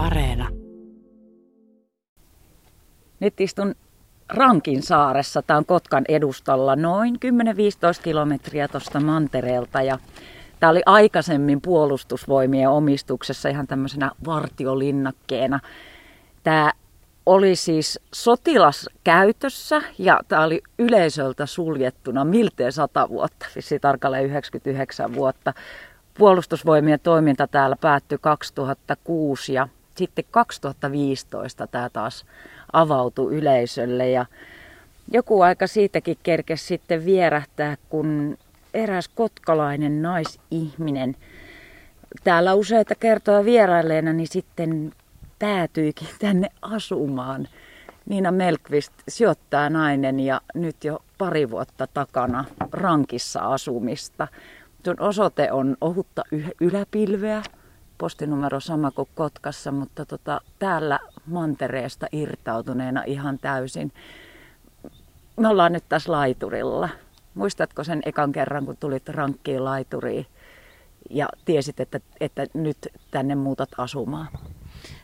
Areena. 0.00 0.48
Nyt 3.20 3.40
istun 3.40 3.74
Rankin 4.28 4.82
saaressa. 4.82 5.42
Tämä 5.42 5.56
on 5.56 5.66
Kotkan 5.66 6.04
edustalla 6.08 6.76
noin 6.76 7.14
10-15 7.14 7.18
kilometriä 8.02 8.68
tuosta 8.68 9.00
mantereelta. 9.00 9.82
Ja 9.82 9.98
tämä 10.60 10.70
oli 10.70 10.82
aikaisemmin 10.86 11.60
puolustusvoimien 11.60 12.68
omistuksessa 12.68 13.48
ihan 13.48 13.66
tämmöisenä 13.66 14.10
vartiolinnakkeena. 14.26 15.60
Tämä 16.42 16.72
oli 17.26 17.56
siis 17.56 18.00
sotilaskäytössä 18.14 19.82
ja 19.98 20.20
tämä 20.28 20.44
oli 20.44 20.62
yleisöltä 20.78 21.46
suljettuna 21.46 22.24
miltei 22.24 22.72
100 22.72 23.08
vuotta, 23.08 23.46
siis 23.48 23.70
tarkalleen 23.80 24.24
99 24.24 25.14
vuotta. 25.14 25.54
Puolustusvoimien 26.18 27.00
toiminta 27.00 27.46
täällä 27.46 27.76
päättyi 27.80 28.18
2006 28.20 29.52
ja 29.52 29.68
sitten 30.00 30.24
2015 30.30 31.66
tämä 31.66 31.90
taas 31.90 32.24
avautui 32.72 33.34
yleisölle 33.34 34.10
ja 34.10 34.26
joku 35.12 35.42
aika 35.42 35.66
siitäkin 35.66 36.16
kerkesi 36.22 36.66
sitten 36.66 37.04
vierähtää, 37.04 37.76
kun 37.88 38.38
eräs 38.74 39.08
kotkalainen 39.08 40.02
naisihminen 40.02 41.16
täällä 42.24 42.54
useita 42.54 42.94
kertoja 42.94 43.44
vierailleena, 43.44 44.12
niin 44.12 44.28
sitten 44.28 44.92
päätyikin 45.38 46.08
tänne 46.18 46.48
asumaan. 46.62 47.48
Niina 48.06 48.32
Melkvist, 48.32 48.92
sijoittaa 49.08 49.70
nainen 49.70 50.20
ja 50.20 50.40
nyt 50.54 50.84
jo 50.84 51.02
pari 51.18 51.50
vuotta 51.50 51.86
takana 51.86 52.44
rankissa 52.72 53.40
asumista. 53.40 54.28
Tuon 54.82 55.00
osoite 55.00 55.52
on 55.52 55.76
ohutta 55.80 56.22
yläpilveä, 56.60 57.42
postinumero 58.00 58.60
sama 58.60 58.90
kuin 58.90 59.08
Kotkassa, 59.14 59.72
mutta 59.72 60.06
tota, 60.06 60.40
täällä 60.58 60.98
mantereesta 61.26 62.06
irtautuneena 62.12 63.02
ihan 63.06 63.38
täysin. 63.38 63.92
Me 65.36 65.48
ollaan 65.48 65.72
nyt 65.72 65.84
tässä 65.88 66.12
laiturilla. 66.12 66.88
Muistatko 67.34 67.84
sen 67.84 68.02
ekan 68.06 68.32
kerran, 68.32 68.66
kun 68.66 68.76
tulit 68.76 69.08
rankkiin 69.08 69.64
laituriin 69.64 70.26
ja 71.10 71.28
tiesit, 71.44 71.80
että, 71.80 72.00
että 72.20 72.46
nyt 72.54 72.88
tänne 73.10 73.34
muutat 73.34 73.68
asumaan? 73.78 74.28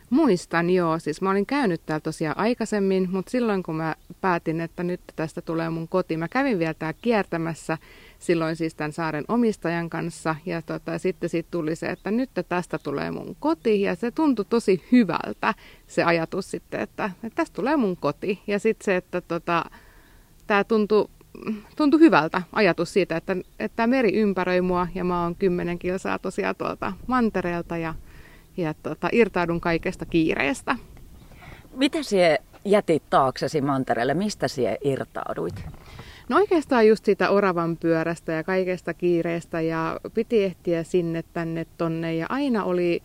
Muistan 0.09 0.69
joo, 0.69 0.99
siis 0.99 1.21
mä 1.21 1.29
olin 1.29 1.45
käynyt 1.45 1.81
täällä 1.85 2.01
tosiaan 2.01 2.37
aikaisemmin, 2.37 3.09
mutta 3.11 3.31
silloin 3.31 3.63
kun 3.63 3.75
mä 3.75 3.95
päätin, 4.21 4.61
että 4.61 4.83
nyt 4.83 5.01
tästä 5.15 5.41
tulee 5.41 5.69
mun 5.69 5.87
koti, 5.87 6.17
mä 6.17 6.27
kävin 6.27 6.59
vielä 6.59 6.73
täällä 6.73 6.99
kiertämässä 7.01 7.77
silloin 8.19 8.55
siis 8.55 8.75
tämän 8.75 8.91
saaren 8.91 9.25
omistajan 9.27 9.89
kanssa 9.89 10.35
ja 10.45 10.61
tota, 10.61 10.97
sitten 10.97 11.29
siitä 11.29 11.47
tuli 11.51 11.75
se, 11.75 11.85
että 11.85 12.11
nyt 12.11 12.29
tästä 12.49 12.79
tulee 12.79 13.11
mun 13.11 13.35
koti 13.39 13.81
ja 13.81 13.95
se 13.95 14.11
tuntui 14.11 14.45
tosi 14.49 14.83
hyvältä 14.91 15.53
se 15.87 16.03
ajatus 16.03 16.51
sitten, 16.51 16.79
että, 16.79 17.11
että 17.23 17.35
tästä 17.35 17.55
tulee 17.55 17.77
mun 17.77 17.97
koti 17.97 18.41
ja 18.47 18.59
sitten 18.59 18.85
se, 18.85 18.95
että 18.95 19.21
tota, 19.21 19.65
tämä 20.47 20.63
tuntui 20.63 21.09
tuntui 21.75 21.99
hyvältä 21.99 22.41
ajatus 22.53 22.93
siitä, 22.93 23.17
että, 23.17 23.35
että 23.59 23.87
meri 23.87 24.13
ympäröi 24.13 24.61
mua 24.61 24.87
ja 24.95 25.03
mä 25.03 25.23
oon 25.23 25.35
kymmenen 25.35 25.79
kilsaa 25.79 26.19
tosiaan 26.19 26.55
tuolta 26.55 26.93
mantereelta 27.07 27.77
ja 27.77 27.95
ja 28.57 28.73
tota, 28.73 29.09
irtaudun 29.11 29.61
kaikesta 29.61 30.05
kiireestä. 30.05 30.75
Mitä 31.73 32.03
sie 32.03 32.37
jätit 32.65 33.03
taaksesi 33.09 33.61
mantereelle? 33.61 34.13
Mistä 34.13 34.47
sie 34.47 34.77
irtauduit? 34.83 35.55
No 36.29 36.37
oikeastaan 36.37 36.87
just 36.87 37.05
siitä 37.05 37.29
oravan 37.29 37.77
pyörästä 37.77 38.31
ja 38.31 38.43
kaikesta 38.43 38.93
kiireestä 38.93 39.61
ja 39.61 39.99
piti 40.13 40.43
ehtiä 40.43 40.83
sinne 40.83 41.23
tänne 41.33 41.65
tonne. 41.77 42.15
Ja 42.15 42.25
aina 42.29 42.63
oli 42.63 43.03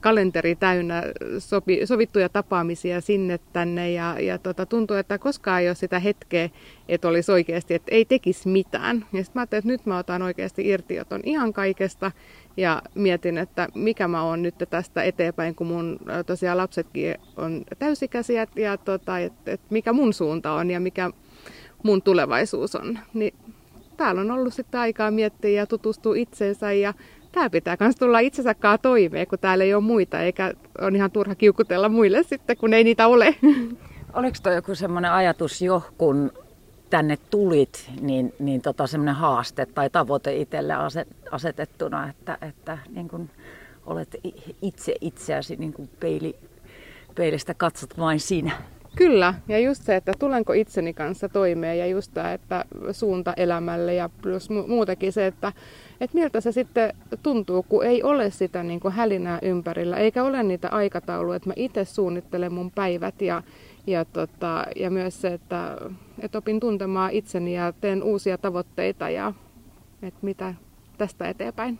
kalenteri 0.00 0.56
täynnä 0.56 1.02
sopi, 1.38 1.86
sovittuja 1.86 2.28
tapaamisia 2.28 3.00
sinne 3.00 3.40
tänne. 3.52 3.90
Ja, 3.90 4.16
ja 4.20 4.38
tota, 4.38 4.66
tuntuu, 4.66 4.96
että 4.96 5.18
koskaan 5.18 5.60
ei 5.60 5.68
ole 5.68 5.74
sitä 5.74 5.98
hetkeä, 5.98 6.50
että 6.88 7.08
olisi 7.08 7.32
oikeasti, 7.32 7.74
että 7.74 7.94
ei 7.94 8.04
tekisi 8.04 8.48
mitään. 8.48 8.96
Ja 9.12 9.24
sitten 9.24 9.32
mä 9.34 9.40
ajattelin, 9.40 9.60
että 9.60 9.72
nyt 9.72 9.86
mä 9.86 9.98
otan 9.98 10.22
oikeasti 10.22 10.68
irtioton 10.68 11.20
ihan 11.24 11.52
kaikesta. 11.52 12.12
Ja 12.56 12.82
mietin, 12.94 13.38
että 13.38 13.68
mikä 13.74 14.08
mä 14.08 14.22
oon 14.22 14.42
nyt 14.42 14.54
tästä 14.70 15.02
eteenpäin, 15.02 15.54
kun 15.54 15.66
mun 15.66 15.98
tosiaan 16.26 16.58
lapsetkin 16.58 17.14
on 17.36 17.64
täysikäisiä. 17.78 18.46
Ja 18.56 18.76
tota, 18.76 19.18
että 19.18 19.52
et 19.52 19.60
mikä 19.70 19.92
mun 19.92 20.12
suunta 20.12 20.52
on 20.52 20.70
ja 20.70 20.80
mikä 20.80 21.10
mun 21.84 22.02
tulevaisuus 22.02 22.76
on. 22.76 22.98
Niin 23.14 23.34
täällä 23.96 24.20
on 24.20 24.30
ollut 24.30 24.54
sitten 24.54 24.80
aikaa 24.80 25.10
miettiä 25.10 25.50
ja 25.50 25.66
tutustua 25.66 26.14
itseensä 26.16 26.72
ja 26.72 26.94
tämä 27.32 27.50
pitää 27.50 27.76
myös 27.80 27.96
tulla 27.96 28.18
itsensä 28.18 28.54
toimeen, 28.82 29.26
kun 29.26 29.38
täällä 29.38 29.64
ei 29.64 29.74
ole 29.74 29.82
muita, 29.82 30.20
eikä 30.20 30.52
on 30.80 30.96
ihan 30.96 31.10
turha 31.10 31.34
kiukutella 31.34 31.88
muille 31.88 32.22
sitten, 32.22 32.56
kun 32.56 32.74
ei 32.74 32.84
niitä 32.84 33.06
ole. 33.06 33.34
Oliko 34.14 34.36
tuo 34.42 34.52
joku 34.52 34.74
semmoinen 34.74 35.10
ajatus 35.10 35.62
jo, 35.62 35.82
kun 35.98 36.32
tänne 36.90 37.18
tulit, 37.30 37.90
niin, 38.00 38.34
niin 38.38 38.62
tota 38.62 38.86
semmoinen 38.86 39.14
haaste 39.14 39.66
tai 39.66 39.90
tavoite 39.90 40.36
itselle 40.36 40.74
asetettuna, 41.30 42.08
että, 42.08 42.38
että 42.42 42.78
niin 42.94 43.08
kun 43.08 43.30
olet 43.86 44.16
itse 44.62 44.94
itseäsi 45.00 45.56
niin 45.56 45.72
kun 45.72 45.88
peili, 46.00 46.36
peilistä 47.14 47.54
katsot 47.54 47.98
vain 47.98 48.20
sinä? 48.20 48.52
Kyllä, 48.96 49.34
ja 49.48 49.58
just 49.58 49.82
se, 49.82 49.96
että 49.96 50.12
tulenko 50.18 50.52
itseni 50.52 50.94
kanssa 50.94 51.28
toimeen 51.28 51.78
ja 51.78 51.86
just 51.86 52.10
tämä, 52.14 52.32
että 52.32 52.64
suunta 52.92 53.34
elämälle 53.36 53.94
ja 53.94 54.10
plus 54.22 54.50
muutenkin 54.50 55.12
se, 55.12 55.26
että, 55.26 55.52
että 56.00 56.18
miltä 56.18 56.40
se 56.40 56.52
sitten 56.52 56.94
tuntuu, 57.22 57.62
kun 57.62 57.86
ei 57.86 58.02
ole 58.02 58.30
sitä 58.30 58.62
niin 58.62 58.80
kuin 58.80 58.94
hälinää 58.94 59.38
ympärillä, 59.42 59.96
eikä 59.96 60.24
ole 60.24 60.42
niitä 60.42 60.68
aikatauluja, 60.68 61.36
että 61.36 61.48
mä 61.48 61.54
itse 61.56 61.84
suunnittelen 61.84 62.52
mun 62.52 62.70
päivät 62.70 63.22
ja, 63.22 63.42
ja, 63.86 64.04
tota, 64.04 64.66
ja 64.76 64.90
myös 64.90 65.20
se, 65.20 65.32
että, 65.32 65.76
että 66.18 66.38
opin 66.38 66.60
tuntemaan 66.60 67.10
itseni 67.10 67.54
ja 67.54 67.72
teen 67.80 68.02
uusia 68.02 68.38
tavoitteita 68.38 69.10
ja 69.10 69.32
että 70.02 70.20
mitä 70.22 70.54
tästä 70.98 71.28
eteenpäin. 71.28 71.78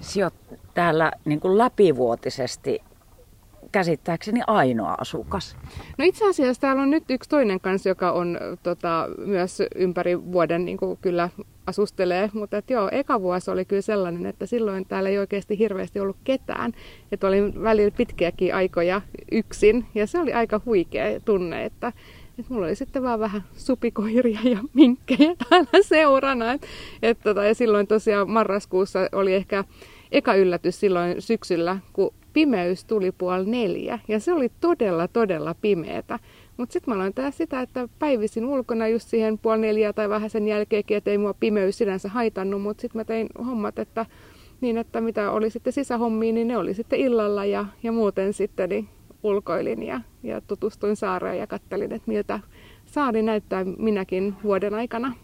Sinä 0.00 0.30
täällä 0.74 1.12
niin 1.24 1.40
kuin 1.40 1.58
läpivuotisesti 1.58 2.80
käsittääkseni 3.72 4.40
ainoa 4.46 4.94
asukas. 4.98 5.56
No 5.98 6.04
itse 6.04 6.28
asiassa 6.28 6.60
täällä 6.60 6.82
on 6.82 6.90
nyt 6.90 7.04
yksi 7.10 7.28
toinen 7.28 7.60
kanssa, 7.60 7.88
joka 7.88 8.12
on 8.12 8.38
tota, 8.62 9.08
myös 9.26 9.62
ympäri 9.74 10.32
vuoden 10.32 10.64
niin 10.64 10.76
kuin 10.76 10.98
kyllä 11.00 11.28
asustelee, 11.66 12.30
mutta 12.32 12.56
et 12.56 12.70
joo, 12.70 12.88
eka 12.92 13.20
vuosi 13.20 13.50
oli 13.50 13.64
kyllä 13.64 13.82
sellainen, 13.82 14.26
että 14.26 14.46
silloin 14.46 14.86
täällä 14.86 15.08
ei 15.08 15.18
oikeasti 15.18 15.58
hirveästi 15.58 16.00
ollut 16.00 16.16
ketään, 16.24 16.72
että 17.12 17.26
oli 17.26 17.54
välillä 17.62 17.90
pitkiäkin 17.96 18.54
aikoja 18.54 19.00
yksin 19.32 19.86
ja 19.94 20.06
se 20.06 20.18
oli 20.18 20.32
aika 20.32 20.60
huikea 20.66 21.20
tunne, 21.20 21.64
että 21.64 21.92
et 22.38 22.48
mulla 22.48 22.66
oli 22.66 22.74
sitten 22.74 23.02
vaan 23.02 23.20
vähän 23.20 23.44
supikoiria 23.56 24.40
ja 24.44 24.58
minkkejä 24.74 25.34
täällä 25.48 25.82
seurana. 25.82 26.52
Et, 26.52 26.66
et 27.02 27.18
tota, 27.22 27.44
ja 27.44 27.54
silloin 27.54 27.86
tosiaan 27.86 28.30
marraskuussa 28.30 29.08
oli 29.12 29.34
ehkä 29.34 29.64
eka 30.12 30.34
yllätys 30.34 30.80
silloin 30.80 31.22
syksyllä, 31.22 31.78
kun 31.92 32.14
pimeys 32.32 32.84
tuli 32.84 33.12
puoli 33.12 33.50
neljä 33.50 33.98
ja 34.08 34.20
se 34.20 34.32
oli 34.32 34.52
todella, 34.60 35.08
todella 35.08 35.54
pimeätä. 35.54 36.18
Mutta 36.56 36.72
sitten 36.72 36.92
mä 36.92 36.94
aloin 36.94 37.14
tehdä 37.14 37.30
sitä, 37.30 37.60
että 37.60 37.88
päivisin 37.98 38.44
ulkona 38.44 38.88
just 38.88 39.08
siihen 39.08 39.38
puoli 39.38 39.60
neljä 39.60 39.92
tai 39.92 40.08
vähän 40.08 40.30
sen 40.30 40.48
jälkeenkin, 40.48 40.96
että 40.96 41.10
ei 41.10 41.18
mua 41.18 41.34
pimeys 41.34 41.78
sinänsä 41.78 42.08
haitannut, 42.08 42.62
mutta 42.62 42.80
sitten 42.80 43.00
mä 43.00 43.04
tein 43.04 43.26
hommat, 43.46 43.78
että 43.78 44.06
niin, 44.60 44.78
että 44.78 45.00
mitä 45.00 45.30
oli 45.30 45.50
sitten 45.50 45.72
sisähommiin, 45.72 46.34
niin 46.34 46.48
ne 46.48 46.56
oli 46.56 46.74
sitten 46.74 47.00
illalla 47.00 47.44
ja, 47.44 47.66
ja 47.82 47.92
muuten 47.92 48.32
sitten 48.32 48.68
niin 48.68 48.88
ulkoilin 49.22 49.82
ja, 49.82 50.00
ja 50.22 50.40
tutustuin 50.40 50.96
saareen 50.96 51.38
ja 51.38 51.46
kattelin, 51.46 51.92
että 51.92 52.10
miltä 52.10 52.40
saari 52.86 53.22
näyttää 53.22 53.64
minäkin 53.78 54.34
vuoden 54.42 54.74
aikana. 54.74 55.14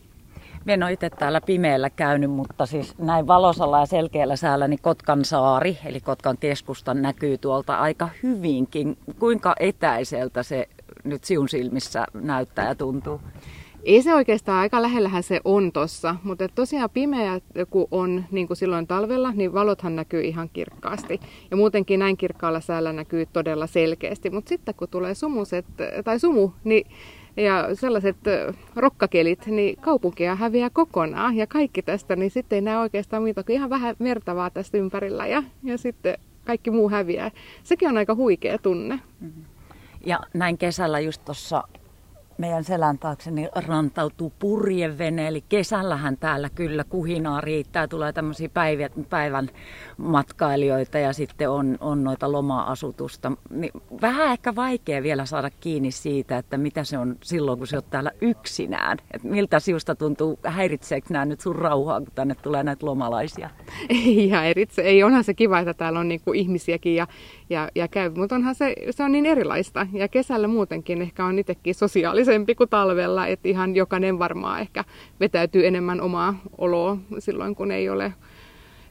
Minä 0.66 0.75
en 0.75 0.82
ole 0.82 0.93
itse 0.93 1.10
täällä 1.10 1.41
pimeällä 1.41 1.91
käynyt, 1.91 2.31
mutta 2.31 2.66
siis 2.66 2.99
näin 2.99 3.27
valosalla 3.27 3.81
ja 3.81 3.87
selkeällä 3.87 4.37
säällä 4.37 4.69
niin 4.69 4.82
Kotkan 4.82 5.25
saari, 5.25 5.78
eli 5.84 6.00
Kotkan 6.00 6.38
keskusta 6.38 6.94
näkyy 6.94 7.38
tuolta 7.38 7.76
aika 7.76 8.08
hyvinkin. 8.23 8.99
Kuinka 9.19 9.55
etäiseltä 9.61 10.43
se 10.43 10.69
nyt 11.05 11.25
siun 11.25 11.49
silmissä 11.49 12.05
näyttää 12.14 12.69
ja 12.69 12.75
tuntuu? 12.75 13.20
Ei 13.82 14.02
se 14.02 14.14
oikeastaan, 14.14 14.58
aika 14.58 14.82
lähellähän 14.82 15.23
se 15.23 15.41
on 15.44 15.73
tossa, 15.73 16.17
mutta 16.23 16.49
tosiaan 16.49 16.91
pimeä 16.91 17.41
kun 17.70 17.88
on 17.91 18.25
niin 18.31 18.46
kuin 18.46 18.56
silloin 18.56 18.87
talvella, 18.87 19.32
niin 19.32 19.52
valothan 19.52 19.96
näkyy 19.96 20.20
ihan 20.20 20.49
kirkkaasti. 20.52 21.20
Ja 21.50 21.56
muutenkin 21.56 22.00
näin 22.00 22.17
kirkkaalla 22.17 22.61
säällä 22.61 22.93
näkyy 22.93 23.26
todella 23.32 23.67
selkeästi, 23.67 24.31
mutta 24.31 24.49
sitten 24.49 24.75
kun 24.75 24.88
tulee 24.88 25.14
sumuset, 25.14 25.67
tai 26.05 26.19
sumu, 26.20 26.50
niin 26.64 26.87
ja 27.37 27.75
sellaiset 27.75 28.17
rokkakelit, 28.77 29.47
niin 29.47 29.77
kaupunkia 29.81 30.35
häviää 30.35 30.71
kokonaan 30.71 31.37
ja 31.37 31.47
kaikki 31.47 31.83
tästä, 31.83 32.17
niin 32.17 32.31
sitten 32.31 32.56
ei 32.56 32.61
näe 32.61 32.79
oikeastaan 32.79 33.23
muuta 33.23 33.44
kuin 33.44 33.55
ihan 33.55 33.71
vähän 33.71 33.97
mertavaa 33.99 34.50
tästä 34.50 34.79
ympärillä 34.79 35.27
ja, 35.27 35.43
ja 35.62 35.79
sitten 35.79 36.19
kaikki 36.44 36.71
muu 36.71 36.88
häviää. 36.88 37.31
Sekin 37.62 37.88
on 37.88 37.97
aika 37.97 38.15
huikea 38.15 38.59
tunne. 38.59 39.00
Ja 40.06 40.21
näin 40.35 40.59
kesällä 40.59 41.00
just 41.00 41.25
tuossa 41.25 41.62
meidän 42.38 42.65
selän 42.65 42.99
taakse 42.99 43.31
niin 43.31 43.49
rantautuu 43.55 44.33
purjevene, 44.38 45.29
eli 45.29 45.44
kesällähän 45.49 46.17
täällä 46.17 46.50
kyllä 46.50 46.85
kuhinaa 46.85 47.41
riittää, 47.41 47.88
tulee 47.88 48.12
tämmöisiä 48.12 48.49
päivän, 48.49 48.91
päivän 49.11 49.50
matkailijoita 49.97 50.99
ja 50.99 51.12
sitten 51.12 51.50
on, 51.50 51.79
on 51.81 52.05
noita 52.05 52.33
loma-asutusta. 52.33 53.33
Niin 53.50 53.73
vähän 54.00 54.33
ehkä 54.33 54.55
vaikea 54.55 55.03
vielä 55.03 55.27
saada 55.27 55.50
kiinni 55.61 55.91
siitä, 55.91 56.38
että 56.38 56.59
mitä 56.59 56.85
se 56.85 56.99
on 56.99 57.17
silloin, 57.23 57.59
kun 57.59 57.67
se 57.67 57.77
on 57.77 57.83
täällä 57.91 58.11
yksinään. 58.21 58.99
Et 59.11 59.25
miltä 59.25 59.61
siusta 59.61 59.94
tuntuu, 59.94 60.39
häiritseekö 60.44 61.06
nämä 61.11 61.25
nyt 61.25 61.41
sun 61.41 61.56
rauhaa, 61.56 62.00
kun 62.00 62.12
tänne 62.15 62.35
tulee 62.35 62.62
näitä 62.62 62.87
lomalaisia? 62.87 63.50
Ei 63.89 64.29
häiritse, 64.29 64.82
ei 64.82 65.03
onhan 65.03 65.25
se 65.25 65.35
kiva, 65.35 65.59
että 65.59 65.75
täällä 65.75 65.99
on 65.99 66.09
niinku 66.09 66.32
ihmisiäkin 66.32 66.94
ja, 66.94 67.06
ja, 67.50 67.69
ja 67.75 67.89
käy, 67.89 68.11
mutta 68.11 68.35
onhan 68.35 68.55
se, 68.55 68.75
se 68.91 69.03
on 69.03 69.12
niin 69.12 69.27
erilaista 69.27 69.87
ja 69.93 70.09
kesällä 70.09 70.49
muutenkin 70.49 71.03
ehkä 71.03 71.25
on 71.25 71.39
itsekin 71.39 71.75
sosiaalista 71.75 72.25
turvallisempi 72.26 72.55
kuin 72.55 72.70
talvella, 72.70 73.26
että 73.26 73.49
ihan 73.49 73.76
jokainen 73.76 74.19
varmaan 74.19 74.61
ehkä 74.61 74.84
vetäytyy 75.20 75.67
enemmän 75.67 76.00
omaa 76.00 76.34
oloa 76.58 76.96
silloin, 77.19 77.55
kun 77.55 77.70
ei 77.70 77.88
ole 77.88 78.12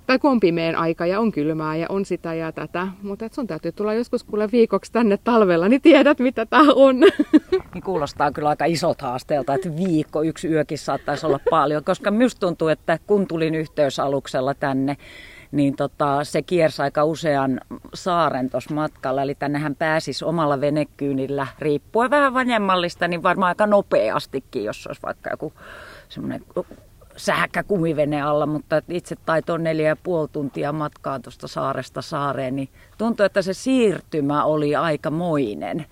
tai 0.08 0.20
kun 0.20 0.32
on 0.32 0.40
aika 0.78 1.06
ja 1.06 1.20
on 1.20 1.32
kylmää 1.32 1.76
ja 1.76 1.86
on 1.90 2.06
sitä 2.06 2.34
ja 2.34 2.52
tätä. 2.52 2.88
Mutta 3.02 3.30
sun 3.32 3.48
täytyy 3.48 3.72
tulla 3.72 3.94
joskus 3.94 4.24
kuule 4.24 4.50
viikoksi 4.52 4.92
tänne 4.92 5.18
talvella, 5.24 5.68
niin 5.68 5.82
tiedät 5.82 6.20
mitä 6.20 6.46
tämä 6.46 6.74
on. 6.76 6.96
Niin 7.74 7.84
kuulostaa 7.84 8.32
kyllä 8.32 8.50
aika 8.50 8.66
isot 8.66 9.02
haasteelta, 9.02 9.54
että 9.54 9.76
viikko, 9.76 10.24
yksi 10.24 10.48
yökin 10.48 10.78
saattaisi 10.78 11.26
olla 11.26 11.40
paljon, 11.50 11.84
koska 11.84 12.12
minusta 12.12 12.40
tuntuu, 12.40 12.68
että 12.68 13.00
kun 13.08 13.28
tulin 13.28 13.56
yhteysaluksella 13.56 14.54
tänne, 14.54 14.98
niin 15.56 15.76
tota, 15.76 16.24
se 16.24 16.42
kiersi 16.42 16.82
aika 16.82 17.04
usean 17.04 17.62
saaren 17.94 18.50
tuossa 18.50 18.74
matkalla. 18.74 19.22
Eli 19.22 19.36
tännehän 19.36 19.76
pääsisi 19.76 20.26
omalla 20.26 20.62
venekyynillä, 20.62 21.48
riippuen 21.60 22.10
vähän 22.10 22.34
vanhemmallista, 22.34 23.08
niin 23.08 23.24
varmaan 23.24 23.50
aika 23.50 23.68
nopeastikin, 23.68 24.64
jos 24.64 24.88
olisi 24.88 25.02
vaikka 25.02 25.30
joku 25.30 25.54
semmoinen 26.10 26.44
sähäkkä 27.18 27.64
kumivene 27.64 28.22
alla, 28.22 28.46
mutta 28.46 28.82
itse 28.90 29.16
taito 29.26 29.58
neljä 29.58 29.88
ja 29.88 29.96
puoli 29.96 30.28
tuntia 30.32 30.72
matkaa 30.72 31.20
tuosta 31.20 31.48
saaresta 31.48 32.02
saareen, 32.02 32.56
niin 32.56 32.70
tuntuu, 32.98 33.26
että 33.26 33.42
se 33.42 33.54
siirtymä 33.54 34.44
oli 34.44 34.76
aika 34.76 35.12
moinen. 35.12 35.86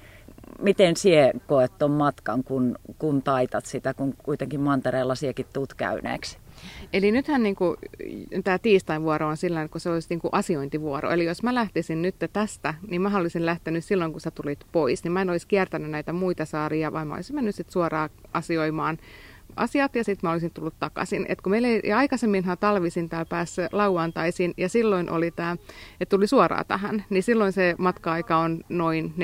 Miten 0.62 0.96
sie 0.96 1.32
koet 1.48 1.78
tuon 1.78 1.92
matkan, 1.92 2.44
kun, 2.44 2.76
kun 3.00 3.22
taitat 3.22 3.66
sitä, 3.66 3.94
kun 3.94 4.14
kuitenkin 4.24 4.62
mantereella 4.62 5.16
siekin 5.16 5.46
tuut 5.54 5.74
käyneeksi? 5.74 6.43
Eli 6.94 7.12
nythän 7.12 7.44
niin 7.44 7.56
kuin, 7.56 7.78
tämä 8.44 8.58
tiistain 8.58 9.04
vuoro 9.04 9.28
on 9.28 9.38
sillä 9.38 9.68
kun 9.68 9.82
se 9.82 9.90
olisi 9.90 10.08
niin 10.10 10.20
kuin 10.20 10.34
asiointivuoro. 10.34 11.12
Eli 11.12 11.26
jos 11.26 11.44
mä 11.44 11.56
lähtisin 11.56 12.02
nyt 12.02 12.16
tästä, 12.34 12.74
niin 12.88 13.02
mä 13.02 13.18
olisin 13.18 13.46
lähtenyt 13.46 13.86
silloin, 13.86 14.12
kun 14.12 14.22
sä 14.22 14.32
tulit 14.32 14.60
pois. 14.72 15.04
Niin 15.04 15.12
mä 15.12 15.22
en 15.22 15.30
olisi 15.30 15.48
kiertänyt 15.48 15.92
näitä 15.92 16.14
muita 16.14 16.46
saaria, 16.46 16.94
vaan 16.94 17.08
mä 17.08 17.16
olisin 17.16 17.36
mennyt 17.36 17.56
sit 17.56 17.70
suoraan 17.70 18.10
asioimaan 18.34 18.98
asiat 19.56 19.96
ja 19.96 20.04
sitten 20.04 20.28
mä 20.28 20.32
olisin 20.32 20.52
tullut 20.52 20.80
takaisin. 20.80 21.26
Et 21.30 21.42
kun 21.42 21.52
meillä 21.52 21.68
ei, 21.68 21.82
ja 21.84 21.98
aikaisemminhan 21.98 22.58
talvisin 22.58 23.10
täällä 23.10 23.26
päässä 23.26 23.70
lauantaisin 23.72 24.54
ja 24.58 24.70
silloin 24.70 25.10
oli 25.10 25.32
tämä, 25.32 25.58
että 26.02 26.10
tuli 26.10 26.28
suoraan 26.28 26.66
tähän, 26.68 27.06
niin 27.10 27.24
silloin 27.24 27.54
se 27.54 27.76
matka-aika 27.78 28.38
on 28.38 28.64
noin 28.70 29.14
45-50 29.18 29.22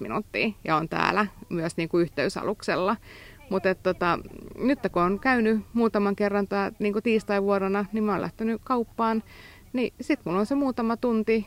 minuuttia 0.00 0.50
ja 0.64 0.76
on 0.76 0.88
täällä 0.88 1.26
myös 1.48 1.76
niin 1.76 1.88
kuin 1.88 2.02
yhteysaluksella. 2.02 2.96
Mutta 3.50 3.74
tota, 3.74 4.18
nyt 4.58 4.78
kun 4.92 5.02
on 5.02 5.20
käynyt 5.20 5.60
muutaman 5.72 6.16
kerran 6.16 6.48
tää, 6.48 6.72
niin 6.78 6.94
tiistai-vuorona, 7.02 7.84
niin 7.92 8.04
mä 8.04 8.12
oon 8.12 8.20
lähtenyt 8.20 8.60
kauppaan. 8.64 9.22
Niin 9.72 9.92
sit 10.00 10.20
mulla 10.24 10.38
on 10.38 10.46
se 10.46 10.54
muutama 10.54 10.96
tunti, 10.96 11.46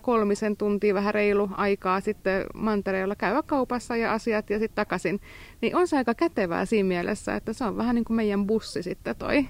kolmisen 0.00 0.56
tuntia, 0.56 0.94
vähän 0.94 1.14
reilu 1.14 1.50
aikaa 1.52 2.00
sitten 2.00 2.44
mantereella 2.54 3.16
käydä 3.16 3.42
kaupassa 3.42 3.96
ja 3.96 4.12
asiat 4.12 4.50
ja 4.50 4.58
sitten 4.58 4.76
takaisin. 4.76 5.20
Niin 5.60 5.76
on 5.76 5.88
se 5.88 5.96
aika 5.96 6.14
kätevää 6.14 6.64
siinä 6.64 6.88
mielessä, 6.88 7.36
että 7.36 7.52
se 7.52 7.64
on 7.64 7.76
vähän 7.76 7.94
niin 7.94 8.04
kuin 8.04 8.16
meidän 8.16 8.46
bussi 8.46 8.82
sitten 8.82 9.16
toi, 9.16 9.46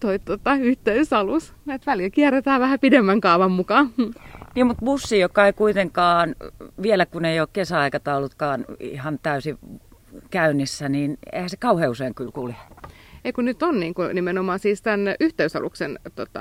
toi 0.00 0.18
tota, 0.18 0.54
yhteysalus. 0.54 1.54
Että 1.74 1.90
välillä 1.90 2.10
kierretään 2.10 2.60
vähän 2.60 2.80
pidemmän 2.80 3.20
kaavan 3.20 3.52
mukaan. 3.52 3.90
Niin, 4.54 4.66
mutta 4.66 4.84
bussi, 4.84 5.18
joka 5.18 5.46
ei 5.46 5.52
kuitenkaan, 5.52 6.34
vielä 6.82 7.06
kun 7.06 7.24
ei 7.24 7.40
ole 7.40 7.48
kesäaikataulutkaan 7.52 8.64
ihan 8.80 9.18
täysin 9.22 9.58
käynnissä, 10.30 10.88
niin 10.88 11.18
eihän 11.32 11.50
se 11.50 11.56
kauhean 11.56 11.90
usein 11.90 12.14
kyllä 12.14 12.32
kulje. 12.32 12.54
Ei 13.24 13.32
kun 13.32 13.44
nyt 13.44 13.62
on 13.62 13.80
niin 13.80 13.94
kuin 13.94 14.14
nimenomaan 14.14 14.58
siis 14.58 14.82
tämän 14.82 15.14
yhteysaluksen 15.20 15.98
tota, 16.14 16.40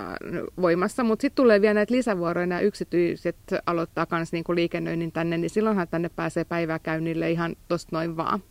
voimassa, 0.61 1.03
mutta 1.03 1.21
sitten 1.21 1.35
tulee 1.35 1.61
vielä 1.61 1.73
näitä 1.73 1.93
lisävuoroja, 1.93 2.47
nämä 2.47 2.61
yksityiset 2.61 3.37
aloittaa 3.65 4.07
myös 4.11 4.31
niin 4.31 4.43
kuin 4.43 4.55
liikennöinnin 4.55 5.11
tänne, 5.11 5.37
niin 5.37 5.49
silloinhan 5.49 5.87
tänne 5.87 6.09
pääsee 6.09 6.43
päiväkäynnille 6.43 7.31
ihan 7.31 7.55
tosta 7.67 7.95
noin 7.95 8.17
vaan. 8.17 8.43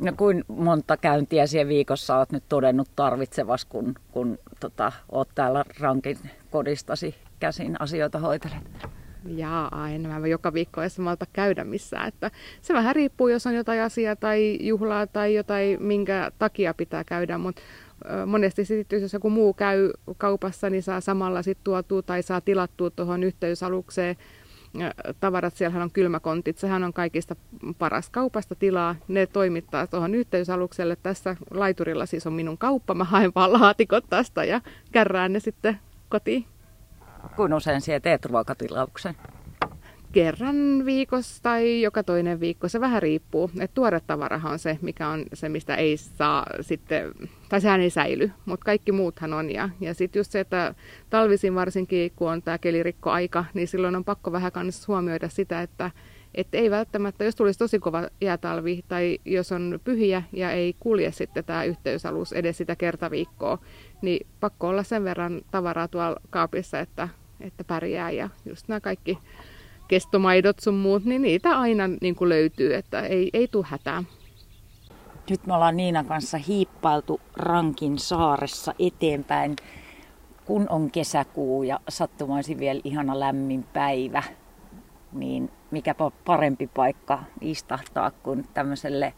No 0.00 0.12
kuin 0.16 0.44
monta 0.48 0.96
käyntiä 0.96 1.46
siellä 1.46 1.68
viikossa 1.68 2.18
olet 2.18 2.32
nyt 2.32 2.44
todennut 2.48 2.88
tarvitsevas, 2.96 3.64
kun, 3.64 3.94
kun 4.12 4.38
tota, 4.60 4.92
olet 5.12 5.28
täällä 5.34 5.64
rankin 5.80 6.18
kodistasi 6.50 7.14
käsin 7.40 7.76
asioita 7.80 8.18
hoitelet? 8.18 8.62
Jaa, 9.26 9.82
aina 9.82 10.18
mä 10.18 10.26
joka 10.26 10.54
viikko 10.54 10.80
edes 10.80 10.98
malta 10.98 11.26
käydä 11.32 11.64
missään. 11.64 12.08
Että 12.08 12.30
se 12.62 12.74
vähän 12.74 12.96
riippuu, 12.96 13.28
jos 13.28 13.46
on 13.46 13.54
jotain 13.54 13.80
asiaa 13.80 14.16
tai 14.16 14.58
juhlaa 14.60 15.06
tai 15.06 15.34
jotain, 15.34 15.82
minkä 15.82 16.30
takia 16.38 16.74
pitää 16.74 17.04
käydä, 17.04 17.38
mutta 17.38 17.62
monesti 18.26 18.64
sitten, 18.64 19.02
jos 19.02 19.12
joku 19.12 19.30
muu 19.30 19.54
käy 19.54 19.90
kaupassa, 20.18 20.70
niin 20.70 20.82
saa 20.82 21.00
samalla 21.00 21.42
sitten 21.42 21.64
tuotua 21.64 22.02
tai 22.02 22.22
saa 22.22 22.40
tilattua 22.40 22.90
tuohon 22.90 23.22
yhteysalukseen 23.22 24.16
tavarat, 25.20 25.56
siellähän 25.56 25.82
on 25.82 25.90
kylmäkontit, 25.90 26.58
sehän 26.58 26.84
on 26.84 26.92
kaikista 26.92 27.36
paras 27.78 28.10
kaupasta 28.10 28.54
tilaa. 28.54 28.96
Ne 29.08 29.26
toimittaa 29.26 29.86
tuohon 29.86 30.14
yhteysalukselle. 30.14 30.96
Tässä 30.96 31.36
laiturilla 31.50 32.06
siis 32.06 32.26
on 32.26 32.32
minun 32.32 32.58
kauppa, 32.58 32.94
mä 32.94 33.04
haen 33.04 33.32
vaan 33.34 33.52
laatikot 33.52 34.04
tästä 34.10 34.44
ja 34.44 34.60
kärrään 34.92 35.32
ne 35.32 35.40
sitten 35.40 35.78
kotiin. 36.08 36.44
Kuinka 37.36 37.56
usein 37.56 37.80
siellä 37.80 38.00
teet 38.00 38.24
ruokatilauksen? 38.24 39.14
Kerran 40.12 40.56
viikossa 40.84 41.42
tai 41.42 41.82
joka 41.82 42.02
toinen 42.02 42.40
viikko, 42.40 42.68
se 42.68 42.80
vähän 42.80 43.02
riippuu. 43.02 43.50
Et 43.60 43.74
tuore 43.74 44.00
tavarahan 44.00 44.52
on 44.52 44.58
se, 44.58 44.78
mikä 44.82 45.08
on 45.08 45.24
se, 45.34 45.48
mistä 45.48 45.74
ei 45.74 45.96
saa 45.96 46.46
sitten, 46.60 47.12
tai 47.48 47.60
sehän 47.60 47.80
ei 47.80 47.90
säily, 47.90 48.30
mutta 48.44 48.64
kaikki 48.64 48.92
muuthan 48.92 49.32
on. 49.32 49.50
Ja, 49.50 49.68
ja 49.80 49.94
sitten 49.94 50.20
just 50.20 50.32
se, 50.32 50.40
että 50.40 50.74
talvisin 51.10 51.54
varsinkin, 51.54 52.12
kun 52.16 52.30
on 52.30 52.42
tämä 52.42 52.58
kelirikkoaika, 52.58 53.44
niin 53.54 53.68
silloin 53.68 53.96
on 53.96 54.04
pakko 54.04 54.32
vähän 54.32 54.52
kanssa 54.52 54.84
huomioida 54.88 55.28
sitä, 55.28 55.62
että 55.62 55.90
että 56.34 56.58
ei 56.58 56.70
välttämättä, 56.70 57.24
jos 57.24 57.36
tulisi 57.36 57.58
tosi 57.58 57.78
kova 57.78 58.08
jäätalvi 58.20 58.84
tai 58.88 59.18
jos 59.24 59.52
on 59.52 59.80
pyhiä 59.84 60.22
ja 60.32 60.50
ei 60.50 60.76
kulje 60.80 61.12
sitten 61.12 61.44
tämä 61.44 61.64
yhteysalus 61.64 62.32
edes 62.32 62.56
sitä 62.56 62.76
kertaviikkoa, 62.76 63.58
niin 64.02 64.26
pakko 64.40 64.68
olla 64.68 64.82
sen 64.82 65.04
verran 65.04 65.40
tavaraa 65.50 65.88
tuolla 65.88 66.20
kaapissa, 66.30 66.78
että, 66.78 67.08
että 67.40 67.64
pärjää. 67.64 68.10
Ja 68.10 68.28
just 68.44 68.68
nämä 68.68 68.80
kaikki 68.80 69.18
kestomaidot 69.88 70.58
sun 70.58 70.74
muut, 70.74 71.04
niin 71.04 71.22
niitä 71.22 71.58
aina 71.58 71.84
niin 72.00 72.14
kuin 72.14 72.28
löytyy, 72.28 72.74
että 72.74 73.00
ei, 73.00 73.30
ei 73.32 73.48
tule 73.48 73.66
hätää. 73.68 74.04
Nyt 75.30 75.46
me 75.46 75.54
ollaan 75.54 75.76
Niinan 75.76 76.06
kanssa 76.06 76.38
hiippailtu 76.38 77.20
Rankin 77.36 77.98
saaressa 77.98 78.74
eteenpäin, 78.78 79.56
kun 80.44 80.66
on 80.68 80.90
kesäkuu 80.90 81.62
ja 81.62 81.80
sattumaisin 81.88 82.58
vielä 82.58 82.80
ihana 82.84 83.20
lämmin 83.20 83.62
päivä, 83.62 84.22
niin 85.12 85.50
mikä 85.70 85.94
parempi 86.24 86.66
paikka 86.66 87.18
istahtaa 87.40 88.10
kuin 88.10 88.44
tämmöiselle 88.54 89.14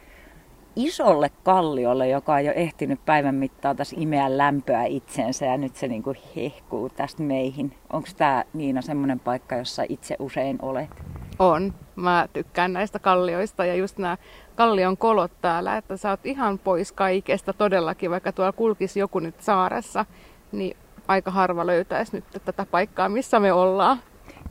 isolle 0.76 1.30
kalliolle, 1.42 2.08
joka 2.08 2.34
on 2.34 2.44
jo 2.44 2.52
ehtinyt 2.52 3.04
päivän 3.04 3.34
mittaan 3.34 3.76
tässä 3.76 3.96
imeä 3.98 4.38
lämpöä 4.38 4.84
itsensä 4.84 5.46
ja 5.46 5.56
nyt 5.56 5.76
se 5.76 5.88
niin 5.88 6.02
kuin 6.02 6.16
hehkuu 6.36 6.88
tästä 6.88 7.22
meihin. 7.22 7.74
Onko 7.92 8.08
tämä 8.16 8.44
Niina 8.52 8.82
semmoinen 8.82 9.20
paikka, 9.20 9.56
jossa 9.56 9.82
itse 9.88 10.16
usein 10.18 10.58
olet? 10.62 10.90
On. 11.38 11.74
Mä 11.96 12.28
tykkään 12.32 12.72
näistä 12.72 12.98
kallioista 12.98 13.64
ja 13.64 13.74
just 13.74 13.98
nämä 13.98 14.16
kallion 14.54 14.96
kolot 14.96 15.32
täällä, 15.40 15.76
että 15.76 15.96
sä 15.96 16.10
oot 16.10 16.26
ihan 16.26 16.58
pois 16.58 16.92
kaikesta 16.92 17.52
todellakin, 17.52 18.10
vaikka 18.10 18.32
tuolla 18.32 18.52
kulkisi 18.52 19.00
joku 19.00 19.18
nyt 19.18 19.40
saaressa, 19.40 20.06
niin 20.52 20.76
aika 21.08 21.30
harva 21.30 21.66
löytäisi 21.66 22.16
nyt 22.16 22.24
tätä 22.44 22.66
paikkaa, 22.70 23.08
missä 23.08 23.40
me 23.40 23.52
ollaan 23.52 23.98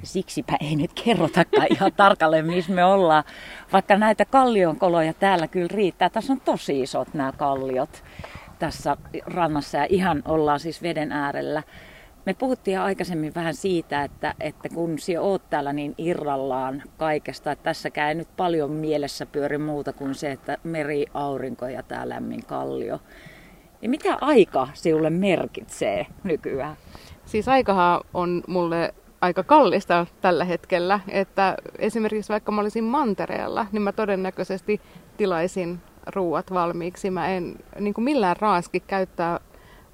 siksipä 0.03 0.57
ei 0.61 0.75
nyt 0.75 0.91
kerrotakaan 1.05 1.67
ihan 1.69 1.93
tarkalleen, 1.93 2.45
missä 2.45 2.73
me 2.73 2.85
ollaan. 2.85 3.23
Vaikka 3.73 3.97
näitä 3.97 4.25
kallionkoloja 4.25 5.13
täällä 5.13 5.47
kyllä 5.47 5.69
riittää. 5.71 6.09
Tässä 6.09 6.33
on 6.33 6.41
tosi 6.41 6.81
isot 6.81 7.13
nämä 7.13 7.31
kalliot 7.31 8.03
tässä 8.61 8.97
rannassa 9.25 9.77
ja 9.77 9.87
ihan 9.89 10.21
ollaan 10.25 10.59
siis 10.59 10.81
veden 10.81 11.11
äärellä. 11.11 11.63
Me 12.25 12.33
puhuttiin 12.33 12.79
aikaisemmin 12.79 13.35
vähän 13.35 13.53
siitä, 13.53 14.03
että, 14.03 14.33
että 14.39 14.69
kun 14.69 14.99
sinä 14.99 15.21
oot 15.21 15.49
täällä 15.49 15.73
niin 15.73 15.95
irrallaan 15.97 16.83
kaikesta, 16.97 17.51
että 17.51 17.63
tässäkään 17.63 18.09
ei 18.09 18.15
nyt 18.15 18.27
paljon 18.37 18.71
mielessä 18.71 19.25
pyöri 19.25 19.57
muuta 19.57 19.93
kuin 19.93 20.15
se, 20.15 20.31
että 20.31 20.57
meri, 20.63 21.05
aurinko 21.13 21.67
ja 21.67 21.83
tämä 21.83 22.09
lämmin 22.09 22.45
kallio. 22.45 22.99
Ja 23.81 23.89
mitä 23.89 24.17
aika 24.21 24.67
sinulle 24.73 25.09
merkitsee 25.09 26.05
nykyään? 26.23 26.75
Siis 27.25 27.47
aikahan 27.47 28.01
on 28.13 28.43
mulle 28.47 28.93
aika 29.21 29.43
kallista 29.43 30.05
tällä 30.21 30.45
hetkellä, 30.45 30.99
että 31.09 31.57
esimerkiksi 31.79 32.31
vaikka 32.31 32.51
mä 32.51 32.61
olisin 32.61 32.83
mantereella, 32.83 33.65
niin 33.71 33.81
mä 33.81 33.91
todennäköisesti 33.91 34.81
tilaisin 35.17 35.79
ruuat 36.15 36.53
valmiiksi. 36.53 37.11
Mä 37.11 37.27
en 37.27 37.55
niin 37.79 37.93
kuin 37.93 38.05
millään 38.05 38.37
raaski 38.39 38.79
käyttää 38.79 39.39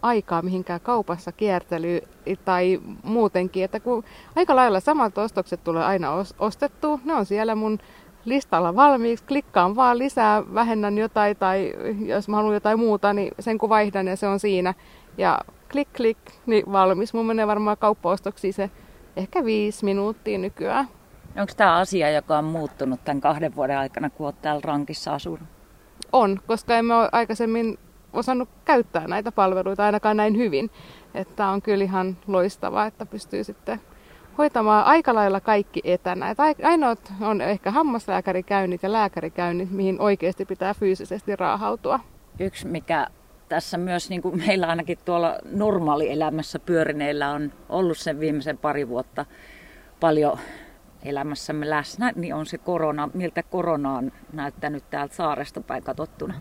aikaa 0.01 0.41
mihinkään 0.41 0.81
kaupassa 0.81 1.31
kiertelyyn 1.31 2.01
tai 2.45 2.79
muutenkin. 3.03 3.63
Että 3.63 3.79
kun 3.79 4.03
aika 4.35 4.55
lailla 4.55 4.79
samat 4.79 5.17
ostokset 5.17 5.63
tulee 5.63 5.85
aina 5.85 6.11
ostettua, 6.39 6.99
ne 7.05 7.13
on 7.13 7.25
siellä 7.25 7.55
mun 7.55 7.79
listalla 8.25 8.75
valmiiksi, 8.75 9.25
klikkaan 9.25 9.75
vaan 9.75 9.97
lisää, 9.97 10.43
vähennän 10.53 10.97
jotain 10.97 11.37
tai 11.37 11.73
jos 12.05 12.29
mä 12.29 12.35
haluan 12.35 12.53
jotain 12.53 12.79
muuta, 12.79 13.13
niin 13.13 13.31
sen 13.39 13.57
kun 13.57 13.69
vaihdan 13.69 14.07
ja 14.07 14.15
se 14.15 14.27
on 14.27 14.39
siinä. 14.39 14.73
Ja 15.17 15.39
klik 15.71 15.87
klik, 15.97 16.17
niin 16.45 16.71
valmis. 16.71 17.13
Mun 17.13 17.25
menee 17.25 17.47
varmaan 17.47 17.77
kauppaostoksiin 17.77 18.53
se 18.53 18.69
ehkä 19.17 19.45
viisi 19.45 19.85
minuuttia 19.85 20.37
nykyään. 20.37 20.87
Onko 21.37 21.53
tämä 21.57 21.75
asia, 21.75 22.11
joka 22.11 22.37
on 22.37 22.45
muuttunut 22.45 22.99
tämän 23.05 23.21
kahden 23.21 23.55
vuoden 23.55 23.77
aikana, 23.77 24.09
kun 24.09 24.25
olet 24.25 24.41
täällä 24.41 24.61
rankissa 24.63 25.13
asunut? 25.13 25.39
On, 26.11 26.39
koska 26.47 26.77
emme 26.77 26.95
ole 26.95 27.09
aikaisemmin 27.11 27.79
osannut 28.13 28.49
käyttää 28.65 29.07
näitä 29.07 29.31
palveluita 29.31 29.85
ainakaan 29.85 30.17
näin 30.17 30.37
hyvin. 30.37 30.69
Että 31.13 31.47
on 31.47 31.61
kyllä 31.61 31.83
ihan 31.83 32.17
loistavaa, 32.27 32.85
että 32.85 33.05
pystyy 33.05 33.43
sitten 33.43 33.81
hoitamaan 34.37 34.85
aika 34.85 35.15
lailla 35.15 35.41
kaikki 35.41 35.81
etänä. 35.83 36.29
Että 36.29 36.43
ainoat 36.63 37.13
on 37.21 37.41
ehkä 37.41 37.71
hammaslääkärikäynnit 37.71 38.83
ja 38.83 38.91
lääkärikäynnit, 38.91 39.71
mihin 39.71 40.01
oikeasti 40.01 40.45
pitää 40.45 40.73
fyysisesti 40.73 41.35
raahautua. 41.35 41.99
Yksi, 42.39 42.67
mikä 42.67 43.07
tässä 43.49 43.77
myös 43.77 44.09
niin 44.09 44.21
kuin 44.21 44.37
meillä 44.47 44.67
ainakin 44.67 44.97
tuolla 45.05 45.35
normaalielämässä 45.51 46.59
pyörineillä 46.59 47.31
on 47.31 47.53
ollut 47.69 47.97
sen 47.97 48.19
viimeisen 48.19 48.57
pari 48.57 48.87
vuotta 48.87 49.25
paljon 49.99 50.39
elämässämme 51.03 51.69
läsnä, 51.69 52.11
niin 52.15 52.35
on 52.35 52.45
se 52.45 52.57
korona. 52.57 53.09
Miltä 53.13 53.43
korona 53.43 53.97
on 53.97 54.11
näyttänyt 54.33 54.83
täältä 54.89 55.15
saaresta 55.15 55.61
päin 55.61 55.83
katsottuna? 55.83 56.33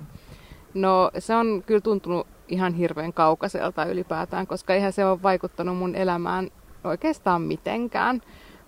No 0.75 1.11
se 1.19 1.35
on 1.35 1.63
kyllä 1.67 1.81
tuntunut 1.81 2.27
ihan 2.49 2.75
hirveän 2.75 3.13
kaukaiselta 3.13 3.85
ylipäätään, 3.85 4.47
koska 4.47 4.75
eihän 4.75 4.93
se 4.93 5.05
ole 5.05 5.23
vaikuttanut 5.23 5.77
mun 5.77 5.95
elämään 5.95 6.49
oikeastaan 6.85 7.43
mitenkään. 7.43 8.23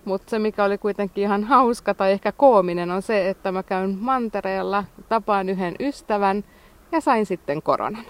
Mutta 0.05 0.29
se, 0.29 0.39
mikä 0.39 0.63
oli 0.63 0.77
kuitenkin 0.77 1.23
ihan 1.23 1.43
hauska 1.43 1.93
tai 1.93 2.11
ehkä 2.11 2.31
koominen, 2.31 2.91
on 2.91 3.01
se, 3.01 3.29
että 3.29 3.51
mä 3.51 3.63
käyn 3.63 3.97
mantereella, 3.99 4.83
tapaan 5.09 5.49
yhden 5.49 5.75
ystävän 5.79 6.43
ja 6.91 7.01
sain 7.01 7.25
sitten 7.25 7.61
koronan. 7.61 8.05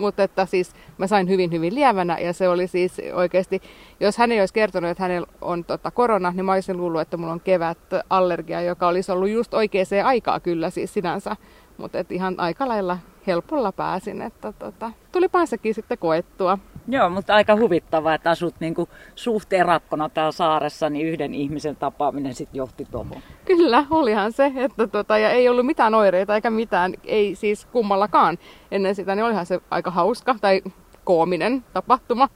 Mutta 0.00 0.22
että 0.22 0.46
siis 0.46 0.72
mä 0.98 1.06
sain 1.06 1.28
hyvin 1.28 1.52
hyvin 1.52 1.74
lievänä 1.74 2.18
ja 2.18 2.32
se 2.32 2.48
oli 2.48 2.66
siis 2.66 2.96
oikeasti, 3.14 3.62
jos 4.00 4.18
hän 4.18 4.32
ei 4.32 4.40
olisi 4.40 4.54
kertonut, 4.54 4.90
että 4.90 5.02
hänellä 5.02 5.28
on 5.40 5.64
tota 5.64 5.90
korona, 5.90 6.30
niin 6.30 6.44
mä 6.44 6.52
olisin 6.52 6.76
luullut, 6.76 7.00
että 7.00 7.16
mulla 7.16 7.32
on 7.32 7.40
kevät 7.40 7.78
allergia, 8.10 8.62
joka 8.62 8.88
olisi 8.88 9.12
ollut 9.12 9.28
just 9.28 9.54
oikeaan 9.54 9.86
aikaa 10.04 10.40
kyllä 10.40 10.70
siis 10.70 10.94
sinänsä. 10.94 11.36
Mutta 11.78 11.98
ihan 12.10 12.34
aika 12.38 12.68
lailla 12.68 12.98
helpolla 13.26 13.72
pääsin, 13.72 14.22
että 14.22 14.52
tota, 14.52 14.92
tuli 15.12 15.28
päässäkin 15.28 15.74
sitten 15.74 15.98
koettua. 15.98 16.58
Joo, 16.90 17.10
mutta 17.10 17.34
aika 17.34 17.56
huvittavaa, 17.56 18.14
että 18.14 18.30
asut 18.30 18.54
niinku 18.60 18.88
suht 19.14 19.52
erakkona 19.52 20.08
täällä 20.08 20.32
saaressa, 20.32 20.90
niin 20.90 21.06
yhden 21.06 21.34
ihmisen 21.34 21.76
tapaaminen 21.76 22.34
sitten 22.34 22.58
johti 22.58 22.84
tuohon. 22.90 23.22
Kyllä, 23.44 23.86
olihan 23.90 24.32
se, 24.32 24.52
että 24.56 24.86
tota, 24.86 25.18
ja 25.18 25.30
ei 25.30 25.48
ollut 25.48 25.66
mitään 25.66 25.94
oireita 25.94 26.34
eikä 26.34 26.50
mitään, 26.50 26.94
ei 27.04 27.34
siis 27.34 27.66
kummallakaan 27.66 28.38
ennen 28.70 28.94
sitä, 28.94 29.14
niin 29.14 29.24
olihan 29.24 29.46
se 29.46 29.60
aika 29.70 29.90
hauska 29.90 30.36
tai 30.40 30.62
koominen 31.04 31.64
tapahtuma. 31.72 32.28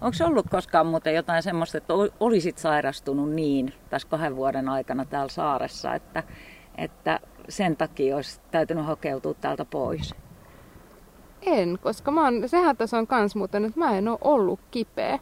Onko 0.00 0.12
se 0.14 0.24
ollut 0.24 0.46
koskaan 0.50 0.86
muuten 0.86 1.14
jotain 1.14 1.42
semmoista, 1.42 1.78
että 1.78 1.94
olisit 2.20 2.58
sairastunut 2.58 3.30
niin 3.30 3.72
tässä 3.90 4.08
kahden 4.08 4.36
vuoden 4.36 4.68
aikana 4.68 5.04
täällä 5.04 5.28
saaressa, 5.28 5.94
että, 5.94 6.22
että 6.78 7.20
sen 7.48 7.76
takia 7.76 8.16
olisi 8.16 8.40
täytynyt 8.50 8.86
hakeutua 8.86 9.34
täältä 9.34 9.64
pois? 9.64 10.14
En, 11.42 11.78
koska 11.82 12.10
mä 12.10 12.24
oon, 12.24 12.48
sehän 12.48 12.76
tässä 12.76 12.98
on 12.98 13.06
kans 13.06 13.36
muuten, 13.36 13.64
että 13.64 13.78
mä 13.80 13.98
en 13.98 14.08
ole 14.08 14.18
ollut 14.20 14.60
kipeä. 14.70 15.18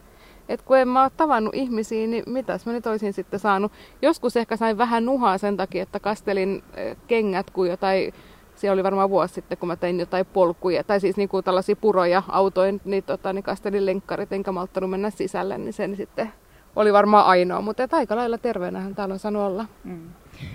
Et 0.48 0.62
kun 0.62 0.78
en 0.78 0.88
mä 0.88 1.02
ole 1.02 1.10
tavannut 1.16 1.54
ihmisiä, 1.54 2.06
niin 2.06 2.24
mitäs 2.26 2.66
mä 2.66 2.72
nyt 2.72 2.86
olisin 2.86 3.12
sitten 3.12 3.40
saanut. 3.40 3.72
Joskus 4.02 4.36
ehkä 4.36 4.56
sain 4.56 4.78
vähän 4.78 5.04
nuhaa 5.04 5.38
sen 5.38 5.56
takia, 5.56 5.82
että 5.82 6.00
kastelin 6.00 6.62
eh, 6.74 6.96
kengät, 7.06 7.50
kun 7.50 7.68
jotain, 7.68 8.14
siellä 8.54 8.72
oli 8.72 8.84
varmaan 8.84 9.10
vuosi 9.10 9.34
sitten, 9.34 9.58
kun 9.58 9.66
mä 9.66 9.76
tein 9.76 10.00
jotain 10.00 10.26
polkuja, 10.26 10.84
tai 10.84 11.00
siis 11.00 11.16
niin 11.16 11.28
kuin 11.28 11.44
tällaisia 11.44 11.76
puroja 11.76 12.22
autoin, 12.28 12.80
niin, 12.84 13.02
tota, 13.02 13.32
niin 13.32 13.42
kastelin 13.42 13.86
lenkkarit, 13.86 14.32
enkä 14.32 14.52
malttanut 14.52 14.90
mennä 14.90 15.10
sisälle, 15.10 15.58
niin 15.58 15.72
sen 15.72 15.96
sitten 15.96 16.32
oli 16.76 16.92
varmaan 16.92 17.26
ainoa. 17.26 17.60
Mutta 17.60 17.88
aika 17.92 18.16
lailla 18.16 18.38
terveenähän 18.38 18.94
täällä 18.94 19.12
on 19.12 19.18
saanut 19.18 19.42
olla. 19.42 19.66
Mm 19.84 20.08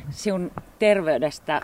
sinun 0.09 0.51
terveydestä 0.79 1.61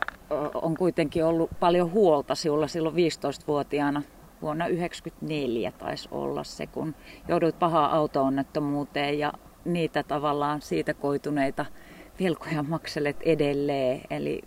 on 0.53 0.77
kuitenkin 0.77 1.25
ollut 1.25 1.49
paljon 1.59 1.91
huolta 1.91 2.35
sinulla 2.35 2.67
silloin 2.67 2.95
15-vuotiaana. 2.95 4.01
Vuonna 4.41 4.65
1994 4.65 5.71
taisi 5.71 6.09
olla 6.11 6.43
se, 6.43 6.67
kun 6.67 6.95
jouduit 7.27 7.59
pahaan 7.59 7.91
auto-onnettomuuteen 7.91 9.19
ja 9.19 9.33
niitä 9.65 10.03
tavallaan 10.03 10.61
siitä 10.61 10.93
koituneita 10.93 11.65
velkoja 12.23 12.63
makselet 12.63 13.17
edelleen. 13.21 14.01
Eli 14.09 14.41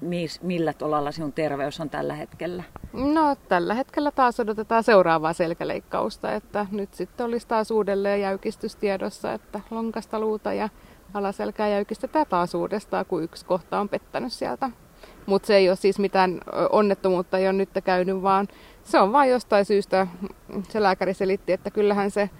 mi- 0.00 0.26
millä 0.42 0.72
tolalla 0.72 1.12
sinun 1.12 1.32
terveys 1.32 1.80
on 1.80 1.90
tällä 1.90 2.14
hetkellä? 2.14 2.62
No 2.92 3.36
tällä 3.48 3.74
hetkellä 3.74 4.10
taas 4.10 4.40
odotetaan 4.40 4.84
seuraavaa 4.84 5.32
selkäleikkausta, 5.32 6.34
että 6.34 6.66
nyt 6.70 6.94
sitten 6.94 7.26
olisi 7.26 7.48
taas 7.48 7.70
uudelleen 7.70 8.20
jäykistystiedossa, 8.20 9.32
että 9.32 9.60
lonkasta 9.70 10.20
luuta 10.20 10.52
ja 10.52 10.68
alaselkää 11.14 11.68
jäykistetään 11.68 12.26
taas 12.28 12.54
uudestaan, 12.54 13.06
kun 13.06 13.22
yksi 13.22 13.46
kohta 13.46 13.80
on 13.80 13.88
pettänyt 13.88 14.32
sieltä. 14.32 14.70
Mutta 15.26 15.46
se 15.46 15.56
ei 15.56 15.68
ole 15.68 15.76
siis 15.76 15.98
mitään 15.98 16.40
onnettomuutta, 16.70 17.38
ei 17.38 17.46
ole 17.46 17.52
nyt 17.52 17.70
käynyt, 17.84 18.22
vaan 18.22 18.48
se 18.82 19.00
on 19.00 19.12
vain 19.12 19.30
jostain 19.30 19.64
syystä, 19.64 20.06
se 20.68 20.82
lääkäri 20.82 21.14
selitti, 21.14 21.52
että 21.52 21.70
kyllähän 21.70 22.10
se 22.10 22.30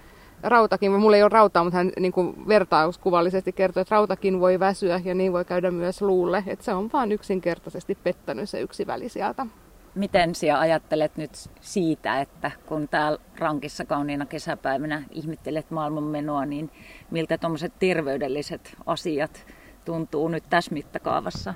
rautakin, 0.42 0.92
mulla 0.92 1.16
ei 1.16 1.22
ole 1.22 1.28
rautaa, 1.28 1.64
mutta 1.64 1.76
hän 1.76 1.92
niin 2.00 2.12
kuin 2.12 2.48
vertauskuvallisesti 2.48 3.52
kertoi, 3.52 3.80
että 3.80 3.94
rautakin 3.94 4.40
voi 4.40 4.60
väsyä 4.60 5.00
ja 5.04 5.14
niin 5.14 5.32
voi 5.32 5.44
käydä 5.44 5.70
myös 5.70 6.02
luulle. 6.02 6.44
Että 6.46 6.64
se 6.64 6.74
on 6.74 6.90
vain 6.92 7.12
yksinkertaisesti 7.12 7.94
pettänyt 7.94 8.48
se 8.48 8.60
yksi 8.60 8.86
väli 8.86 9.08
sieltä. 9.08 9.46
Miten 9.94 10.34
sinä 10.34 10.58
ajattelet 10.58 11.16
nyt 11.16 11.30
siitä, 11.60 12.20
että 12.20 12.50
kun 12.66 12.88
täällä 12.88 13.18
rankissa 13.38 13.84
kauniina 13.84 14.26
kesäpäivänä 14.26 15.02
ihmettelet 15.10 15.70
maailmanmenoa, 15.70 16.46
niin 16.46 16.70
miltä 17.10 17.38
tuommoiset 17.38 17.72
terveydelliset 17.78 18.76
asiat 18.86 19.46
tuntuu 19.84 20.28
nyt 20.28 20.44
tässä 20.50 20.74
mittakaavassa? 20.74 21.54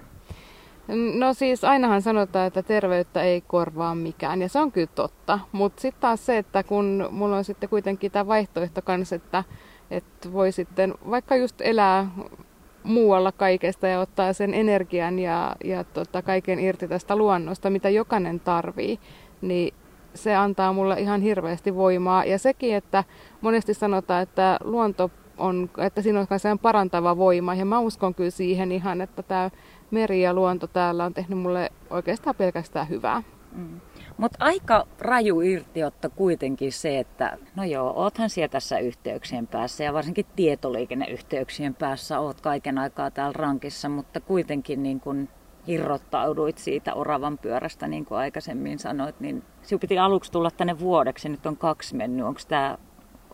No 1.14 1.34
siis 1.34 1.64
ainahan 1.64 2.02
sanotaan, 2.02 2.46
että 2.46 2.62
terveyttä 2.62 3.22
ei 3.22 3.40
korvaa 3.40 3.94
mikään 3.94 4.42
ja 4.42 4.48
se 4.48 4.58
on 4.58 4.72
kyllä 4.72 4.90
totta. 4.94 5.38
Mutta 5.52 5.82
sitten 5.82 6.00
taas 6.00 6.26
se, 6.26 6.38
että 6.38 6.62
kun 6.62 7.08
mulla 7.10 7.36
on 7.36 7.44
sitten 7.44 7.68
kuitenkin 7.68 8.10
tämä 8.10 8.26
vaihtoehto 8.26 8.82
kanssa, 8.82 9.16
että, 9.16 9.44
että 9.90 10.32
voi 10.32 10.52
sitten 10.52 10.94
vaikka 11.10 11.36
just 11.36 11.60
elää 11.60 12.06
muualla 12.84 13.32
kaikesta 13.32 13.86
ja 13.86 14.00
ottaa 14.00 14.32
sen 14.32 14.54
energian 14.54 15.18
ja, 15.18 15.56
ja 15.64 15.84
tota, 15.84 16.22
kaiken 16.22 16.58
irti 16.60 16.88
tästä 16.88 17.16
luonnosta, 17.16 17.70
mitä 17.70 17.88
jokainen 17.88 18.40
tarvii, 18.40 18.98
niin 19.40 19.74
se 20.14 20.34
antaa 20.34 20.72
mulle 20.72 21.00
ihan 21.00 21.20
hirveästi 21.20 21.74
voimaa. 21.74 22.24
Ja 22.24 22.38
sekin, 22.38 22.74
että 22.74 23.04
monesti 23.40 23.74
sanotaan, 23.74 24.22
että 24.22 24.58
luonto 24.64 25.10
on, 25.38 25.70
että 25.78 26.02
siinä 26.02 26.20
on 26.20 26.26
myös 26.30 26.42
parantava 26.62 27.16
voima. 27.16 27.54
Ja 27.54 27.64
mä 27.64 27.78
uskon 27.78 28.14
kyllä 28.14 28.30
siihen 28.30 28.72
ihan, 28.72 29.00
että 29.00 29.22
tämä 29.22 29.50
meri 29.90 30.22
ja 30.22 30.34
luonto 30.34 30.66
täällä 30.66 31.04
on 31.04 31.14
tehnyt 31.14 31.38
mulle 31.38 31.70
oikeastaan 31.90 32.36
pelkästään 32.36 32.88
hyvää. 32.88 33.22
Mm. 33.52 33.80
Mutta 34.16 34.44
aika 34.44 34.87
raju 34.99 35.40
irtiotto 35.40 36.11
kuitenkin 36.11 36.73
se, 36.73 36.99
että 36.99 37.38
no 37.56 37.64
joo, 37.64 37.92
oothan 37.97 38.30
siellä 38.30 38.49
tässä 38.49 38.78
yhteyksien 38.78 39.47
päässä 39.47 39.85
ja 39.85 39.92
varsinkin 39.92 40.26
tietoliikenneyhteyksien 40.37 41.75
päässä 41.75 42.21
oot 42.21 42.40
kaiken 42.40 42.78
aikaa 42.78 43.11
täällä 43.11 43.33
rankissa, 43.37 43.88
mutta 43.88 44.21
kuitenkin 44.21 44.83
niin 44.83 45.00
kun 45.00 45.28
irrottauduit 45.66 46.59
siitä 46.59 46.94
oravan 46.94 47.38
pyörästä, 47.38 47.88
niin 47.88 48.04
kuin 48.04 48.18
aikaisemmin 48.18 48.78
sanoit, 48.78 49.21
niin 49.21 49.42
sinun 49.62 49.80
piti 49.80 49.99
aluksi 49.99 50.33
tulla 50.33 50.50
tänne 50.50 50.78
vuodeksi, 50.78 51.28
nyt 51.28 51.47
on 51.47 51.56
kaksi 51.56 51.97
mennyt. 51.97 52.26
Onko 52.26 52.40
tämä 52.49 52.78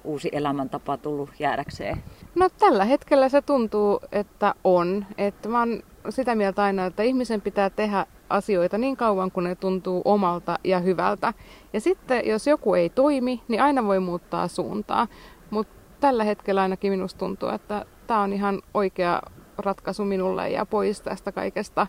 uusi 0.05 0.29
elämäntapa 0.33 0.97
tullut 0.97 1.31
jäädäkseen? 1.39 2.03
No 2.35 2.49
tällä 2.49 2.85
hetkellä 2.85 3.29
se 3.29 3.43
tuntuu, 3.43 4.01
että 4.13 4.55
on. 4.65 5.07
Että 5.19 5.49
mä 5.49 5.59
oon 5.59 5.83
sitä 6.09 6.35
mieltä 6.35 6.63
aina, 6.63 6.87
että 6.87 7.03
ihmisen 7.03 7.41
pitää 7.41 7.71
tehdä 7.71 8.07
asioita 8.31 8.79
niin 8.79 8.97
kauan, 8.97 9.31
kun 9.31 9.45
ne 9.45 9.55
tuntuu 9.55 10.03
omalta 10.05 10.59
ja 10.65 10.79
hyvältä. 10.79 11.35
Ja 11.73 11.81
sitten, 11.81 12.29
jos 12.29 12.47
joku 12.47 12.75
ei 12.75 12.91
toimi, 12.91 13.43
niin 13.49 13.63
aina 13.63 13.85
voi 13.85 14.01
muuttaa 14.01 14.49
suuntaa. 14.49 15.07
Mutta 15.51 15.75
tällä 16.01 16.25
hetkellä 16.25 16.63
ainakin 16.63 16.93
minusta 16.93 17.19
tuntuu, 17.19 17.49
että 17.49 17.85
tämä 18.07 18.21
on 18.21 18.33
ihan 18.33 18.63
oikea 18.75 19.23
ratkaisu 19.59 20.05
minulle 20.05 20.51
ja 20.51 20.67
pois 20.67 21.01
tästä 21.01 21.33
kaikesta 21.33 21.87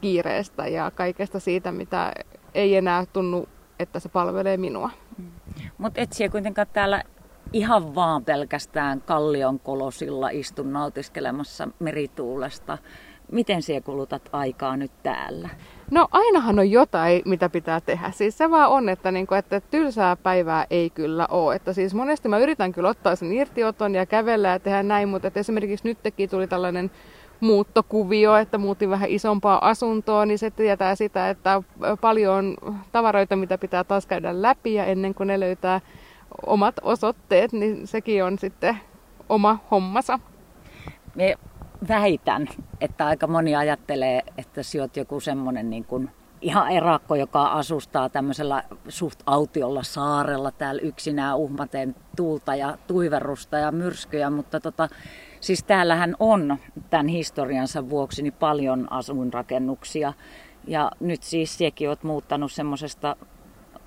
kiireestä 0.00 0.66
ja 0.66 0.90
kaikesta 0.90 1.40
siitä, 1.40 1.72
mitä 1.72 2.12
ei 2.54 2.76
enää 2.76 3.06
tunnu, 3.12 3.48
että 3.78 4.00
se 4.00 4.08
palvelee 4.08 4.56
minua. 4.56 4.90
Mutta 5.78 6.00
et 6.00 6.12
siellä 6.12 6.32
kuitenkaan 6.32 6.66
täällä 6.72 7.02
ihan 7.52 7.94
vaan 7.94 8.24
pelkästään 8.24 9.00
kallion 9.00 9.60
kolosilla 9.60 10.28
istun 10.30 10.72
nautiskelemassa 10.72 11.68
merituulesta 11.78 12.78
miten 13.32 13.62
siellä 13.62 13.80
kulutat 13.80 14.28
aikaa 14.32 14.76
nyt 14.76 14.90
täällä? 15.02 15.48
No 15.90 16.08
ainahan 16.10 16.58
on 16.58 16.70
jotain, 16.70 17.22
mitä 17.24 17.48
pitää 17.48 17.80
tehdä. 17.80 18.10
Siis 18.10 18.38
se 18.38 18.50
vaan 18.50 18.70
on, 18.70 18.88
että, 18.88 19.12
niin 19.12 19.26
kuin, 19.26 19.38
että 19.38 19.60
tylsää 19.60 20.16
päivää 20.16 20.66
ei 20.70 20.90
kyllä 20.90 21.26
ole. 21.30 21.54
Että 21.54 21.72
siis 21.72 21.94
monesti 21.94 22.28
mä 22.28 22.38
yritän 22.38 22.72
kyllä 22.72 22.88
ottaa 22.88 23.16
sen 23.16 23.32
irtioton 23.32 23.94
ja 23.94 24.06
kävellä 24.06 24.48
ja 24.48 24.58
tehdä 24.58 24.82
näin, 24.82 25.08
mutta 25.08 25.28
että 25.28 25.40
esimerkiksi 25.40 25.88
nyt 25.88 26.02
teki 26.02 26.28
tuli 26.28 26.46
tällainen 26.46 26.90
muuttokuvio, 27.40 28.36
että 28.36 28.58
muutin 28.58 28.90
vähän 28.90 29.10
isompaa 29.10 29.68
asuntoa, 29.68 30.26
niin 30.26 30.38
se 30.38 30.50
tietää 30.50 30.94
sitä, 30.94 31.30
että 31.30 31.62
paljon 32.00 32.34
on 32.34 32.56
tavaroita, 32.92 33.36
mitä 33.36 33.58
pitää 33.58 33.84
taas 33.84 34.06
käydä 34.06 34.42
läpi 34.42 34.74
ja 34.74 34.84
ennen 34.84 35.14
kuin 35.14 35.26
ne 35.26 35.40
löytää 35.40 35.80
omat 36.46 36.74
osoitteet, 36.82 37.52
niin 37.52 37.86
sekin 37.86 38.24
on 38.24 38.38
sitten 38.38 38.78
oma 39.28 39.58
hommansa. 39.70 40.18
Me 41.14 41.36
väitän, 41.88 42.48
että 42.80 43.06
aika 43.06 43.26
moni 43.26 43.56
ajattelee, 43.56 44.22
että 44.38 44.62
sä 44.62 44.78
oot 44.80 44.96
joku 44.96 45.20
semmoinen 45.20 45.70
niin 45.70 45.84
kuin 45.84 46.10
ihan 46.40 46.70
erakko, 46.70 47.14
joka 47.14 47.42
asustaa 47.42 48.08
tämmöisellä 48.08 48.62
suht 48.88 49.20
autiolla 49.26 49.82
saarella 49.82 50.50
täällä 50.50 50.82
yksinään 50.82 51.38
uhmaten 51.38 51.94
tuulta 52.16 52.54
ja 52.54 52.78
tuiverrusta 52.86 53.58
ja 53.58 53.72
myrskyjä, 53.72 54.30
mutta 54.30 54.60
tota, 54.60 54.88
siis 55.40 55.64
täällähän 55.64 56.16
on 56.18 56.56
tämän 56.90 57.08
historiansa 57.08 57.90
vuoksi 57.90 58.22
niin 58.22 58.32
paljon 58.32 58.92
asuinrakennuksia 58.92 60.12
ja 60.66 60.90
nyt 61.00 61.22
siis 61.22 61.58
sekin 61.58 61.88
oot 61.88 62.02
muuttanut 62.02 62.52
semmoisesta 62.52 63.16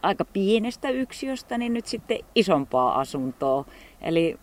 aika 0.01 0.25
pienestä 0.25 0.89
yksiöstä, 0.89 1.57
niin 1.57 1.73
nyt 1.73 1.85
sitten 1.85 2.19
isompaa 2.35 2.99
asuntoa. 2.99 3.65
Eli 4.05 4.37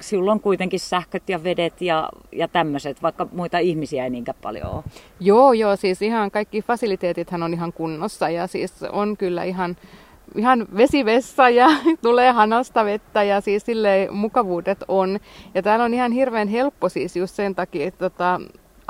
silloin 0.00 0.40
kuitenkin 0.40 0.80
sähköt 0.80 1.28
ja 1.28 1.44
vedet 1.44 1.80
ja, 1.80 2.08
ja 2.32 2.48
tämmöiset, 2.48 3.02
vaikka 3.02 3.28
muita 3.32 3.58
ihmisiä 3.58 4.04
ei 4.04 4.10
niinkään 4.10 4.38
paljon 4.42 4.74
ole. 4.74 4.82
Joo, 5.20 5.52
joo, 5.52 5.76
siis 5.76 6.02
ihan 6.02 6.30
kaikki 6.30 6.62
fasiliteetithan 6.62 7.42
on 7.42 7.54
ihan 7.54 7.72
kunnossa 7.72 8.28
ja 8.28 8.46
siis 8.46 8.82
on 8.92 9.16
kyllä 9.16 9.44
ihan, 9.44 9.76
ihan 10.36 10.66
vesivessa 10.76 11.48
ja 11.48 11.68
tulee 12.02 12.32
hanasta 12.32 12.84
vettä 12.84 13.22
ja 13.22 13.40
siis 13.40 13.66
silleen 13.66 14.14
mukavuudet 14.14 14.84
on. 14.88 15.20
Ja 15.54 15.62
täällä 15.62 15.84
on 15.84 15.94
ihan 15.94 16.12
hirveän 16.12 16.48
helppo 16.48 16.88
siis 16.88 17.16
just 17.16 17.34
sen 17.34 17.54
takia, 17.54 17.86
että 17.86 18.10
tota, 18.10 18.40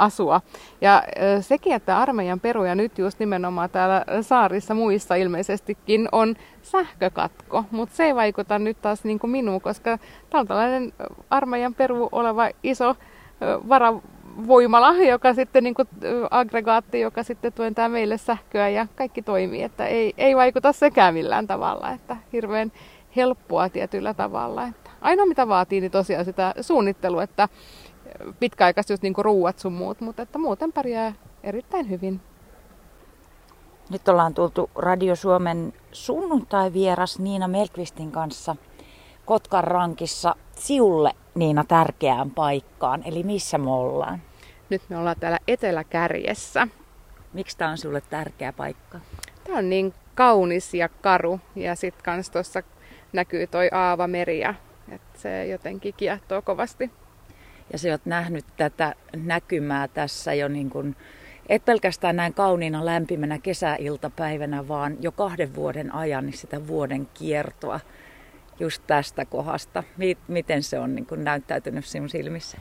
asua. 0.03 0.41
Ja 0.81 1.03
sekin, 1.41 1.73
että 1.73 1.99
armeijan 1.99 2.41
peruja 2.41 2.75
nyt 2.75 2.99
just 2.99 3.19
nimenomaan 3.19 3.71
täällä 3.71 4.05
saarissa 4.23 4.75
muissa 4.75 5.15
ilmeisestikin 5.15 6.09
on 6.13 6.35
sähkökatko, 6.63 7.65
mutta 7.71 7.97
se 7.97 8.05
ei 8.05 8.15
vaikuta 8.15 8.59
nyt 8.59 8.83
taas 8.83 9.05
niin 9.05 9.19
kuin 9.19 9.31
minuun, 9.31 9.61
koska 9.61 9.99
tämä 10.31 10.45
tällainen 10.45 10.93
armeijan 11.31 11.75
peru 11.75 12.09
oleva 12.13 12.49
iso 12.63 12.97
varavoimala, 13.69 14.95
joka 14.95 15.35
sitten 15.35 15.65
niin 15.65 15.75
kuin 15.75 15.89
aggregaatti, 16.31 17.01
joka 17.01 17.23
sitten 17.23 17.53
tuentaa 17.53 17.89
meille 17.89 18.19
sähköä 18.19 18.69
ja 18.69 18.87
kaikki 18.97 19.23
toimii, 19.23 19.63
että 19.63 19.87
ei, 19.87 20.15
ei 20.19 20.37
vaikuta 20.37 20.73
sekään 20.73 21.15
millään 21.15 21.47
tavalla, 21.47 21.91
että 21.91 22.17
hirveän 22.33 22.73
helppoa 23.17 23.69
tietyllä 23.69 24.15
tavalla. 24.15 24.67
Että 24.67 24.91
ainoa 25.01 25.27
mitä 25.27 25.49
vaatii, 25.49 25.81
niin 25.81 25.91
tosiaan 25.91 26.25
sitä 26.25 26.55
suunnittelua, 26.61 27.23
että 27.23 27.49
pitkäaikaiset 28.41 28.91
just 28.91 29.03
niin 29.03 29.15
ruuat 29.19 29.59
sun 29.59 29.73
muut, 29.73 30.01
mutta 30.01 30.23
että 30.23 30.39
muuten 30.39 30.73
pärjää 30.73 31.13
erittäin 31.43 31.91
hyvin. 31.91 32.21
Nyt 33.91 34.09
ollaan 34.09 34.35
tultu 34.35 34.71
Radio 34.75 35.17
Suomen 35.17 35.73
sunnuntai-vieras 35.93 37.19
Niina 37.19 37.49
Melkvistin 37.49 38.13
kanssa 38.13 38.57
Kotkan 39.25 39.65
rankissa 39.65 40.37
siulle 40.57 41.13
Niina 41.35 41.65
tärkeään 41.65 42.31
paikkaan. 42.31 43.03
Eli 43.05 43.23
missä 43.23 43.59
me 43.59 43.71
ollaan? 43.71 44.23
Nyt 44.71 44.83
me 44.89 44.99
ollaan 44.99 45.17
täällä 45.21 45.39
Eteläkärjessä. 45.49 46.69
Miksi 47.33 47.59
tämä 47.59 47.71
on 47.71 47.79
sulle 47.79 48.01
tärkeä 48.01 48.53
paikka? 48.53 49.01
Tämä 49.45 49.59
on 49.59 49.71
niin 49.71 49.95
kaunis 50.15 50.75
ja 50.75 50.89
karu 50.89 51.41
ja 51.57 51.75
sitten 51.75 52.05
kans 52.05 52.31
tuossa 52.31 52.63
näkyy 53.13 53.47
toi 53.47 53.69
Aava 53.73 54.07
meri 54.07 54.41
ja 54.41 54.55
se 55.15 55.47
jotenkin 55.47 55.95
kiehtoo 55.95 56.43
kovasti. 56.43 56.91
Ja 57.73 57.79
sä 57.79 57.89
oot 57.89 58.07
nähnyt 58.07 58.45
tätä 58.57 58.95
näkymää 59.17 59.89
tässä 59.89 60.35
jo 60.35 60.49
niin 60.49 60.71
kuin, 60.71 60.97
et 61.49 61.65
pelkästään 61.65 62.17
näin 62.17 62.35
kauniina 62.35 62.85
lämpimänä 62.85 63.39
kesäiltapäivänä, 63.39 64.69
vaan 64.69 64.97
jo 65.01 65.13
kahden 65.13 65.55
vuoden 65.55 65.95
ajan 65.95 66.27
niin 66.27 66.39
sitä 66.39 66.67
vuoden 66.67 67.09
kiertoa 67.15 67.81
just 68.61 68.83
tästä 68.87 69.25
kohdasta. 69.25 69.83
Miten 70.29 70.63
se 70.63 70.79
on 70.79 70.95
niin 70.95 71.07
kuin 71.07 71.25
näyttäytynyt 71.25 71.85
sinun 71.85 72.09
silmissä? 72.09 72.59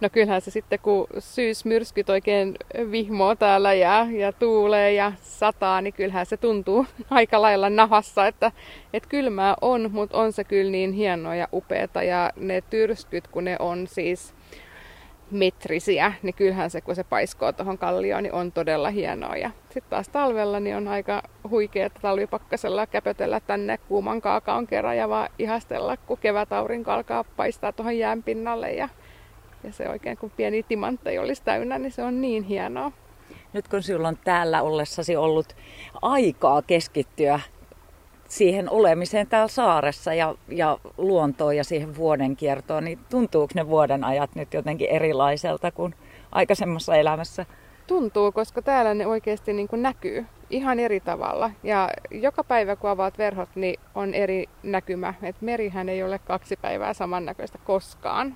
No 0.00 0.08
kyllähän 0.10 0.40
se 0.40 0.50
sitten, 0.50 0.78
kun 0.78 1.06
syysmyrskyt 1.18 2.10
oikein 2.10 2.54
vihmoo 2.90 3.34
täällä 3.34 3.74
ja, 3.74 4.06
ja 4.10 4.32
tuulee 4.32 4.92
ja 4.92 5.12
sataa, 5.22 5.80
niin 5.80 5.92
kyllähän 5.92 6.26
se 6.26 6.36
tuntuu 6.36 6.86
aika 7.10 7.42
lailla 7.42 7.70
nahassa, 7.70 8.26
että, 8.26 8.52
että 8.92 9.08
kylmää 9.08 9.56
on, 9.60 9.90
mutta 9.92 10.16
on 10.16 10.32
se 10.32 10.44
kyllä 10.44 10.70
niin 10.70 10.92
hienoa 10.92 11.34
ja 11.34 11.48
upeata. 11.52 12.02
Ja 12.02 12.32
ne 12.36 12.62
tyrskyt, 12.70 13.28
kun 13.28 13.44
ne 13.44 13.56
on 13.58 13.86
siis 13.86 14.34
metrisiä, 15.30 16.12
niin 16.22 16.34
kyllähän 16.34 16.70
se, 16.70 16.80
kun 16.80 16.94
se 16.94 17.04
paiskoo 17.04 17.52
tuohon 17.52 17.78
kallioon, 17.78 18.22
niin 18.22 18.32
on 18.32 18.52
todella 18.52 18.90
hienoa. 18.90 19.36
Ja 19.36 19.50
sitten 19.64 19.90
taas 19.90 20.08
talvella 20.08 20.60
niin 20.60 20.76
on 20.76 20.88
aika 20.88 21.22
huikea, 21.50 21.86
että 21.86 22.00
talvipakkasella 22.02 22.86
käpötellä 22.86 23.40
tänne 23.40 23.78
kuuman 23.78 24.20
kaakaon 24.20 24.66
kerran 24.66 24.96
ja 24.96 25.08
vaan 25.08 25.28
ihastella, 25.38 25.96
kun 25.96 26.18
kevätaurinko 26.18 26.90
alkaa 26.90 27.24
paistaa 27.24 27.72
tuohon 27.72 27.98
jään 27.98 28.22
pinnalle 28.22 28.72
ja, 28.72 28.88
ja 29.64 29.72
se 29.72 29.88
oikein 29.88 30.16
kun 30.16 30.30
pieni 30.30 30.62
timantteja 30.62 31.22
olisi 31.22 31.42
täynnä, 31.44 31.78
niin 31.78 31.92
se 31.92 32.02
on 32.02 32.20
niin 32.20 32.42
hienoa. 32.42 32.92
Nyt 33.52 33.68
kun 33.68 33.82
sinulla 33.82 34.08
on 34.08 34.18
täällä 34.24 34.62
ollessasi 34.62 35.16
ollut 35.16 35.56
aikaa 36.02 36.62
keskittyä 36.62 37.40
siihen 38.30 38.70
olemiseen 38.70 39.26
täällä 39.26 39.48
saaressa 39.48 40.14
ja, 40.14 40.34
ja 40.48 40.78
luontoon 40.98 41.56
ja 41.56 41.64
siihen 41.64 41.96
vuoden 41.96 42.36
kiertoon, 42.36 42.84
niin 42.84 42.98
tuntuuko 43.10 43.52
ne 43.54 43.68
vuoden 43.68 44.04
ajat 44.04 44.34
nyt 44.34 44.54
jotenkin 44.54 44.88
erilaiselta 44.90 45.70
kuin 45.70 45.94
aikaisemmassa 46.32 46.96
elämässä? 46.96 47.46
Tuntuu, 47.86 48.32
koska 48.32 48.62
täällä 48.62 48.94
ne 48.94 49.06
oikeasti 49.06 49.52
niin 49.52 49.68
kuin 49.68 49.82
näkyy 49.82 50.26
ihan 50.50 50.80
eri 50.80 51.00
tavalla. 51.00 51.50
Ja 51.62 51.88
joka 52.10 52.44
päivä 52.44 52.76
kun 52.76 52.90
avaat 52.90 53.18
verhot, 53.18 53.48
niin 53.54 53.80
on 53.94 54.14
eri 54.14 54.44
näkymä. 54.62 55.14
Et 55.22 55.36
merihän 55.40 55.88
ei 55.88 56.02
ole 56.02 56.18
kaksi 56.18 56.56
päivää 56.56 56.92
samannäköistä 56.94 57.58
koskaan. 57.64 58.34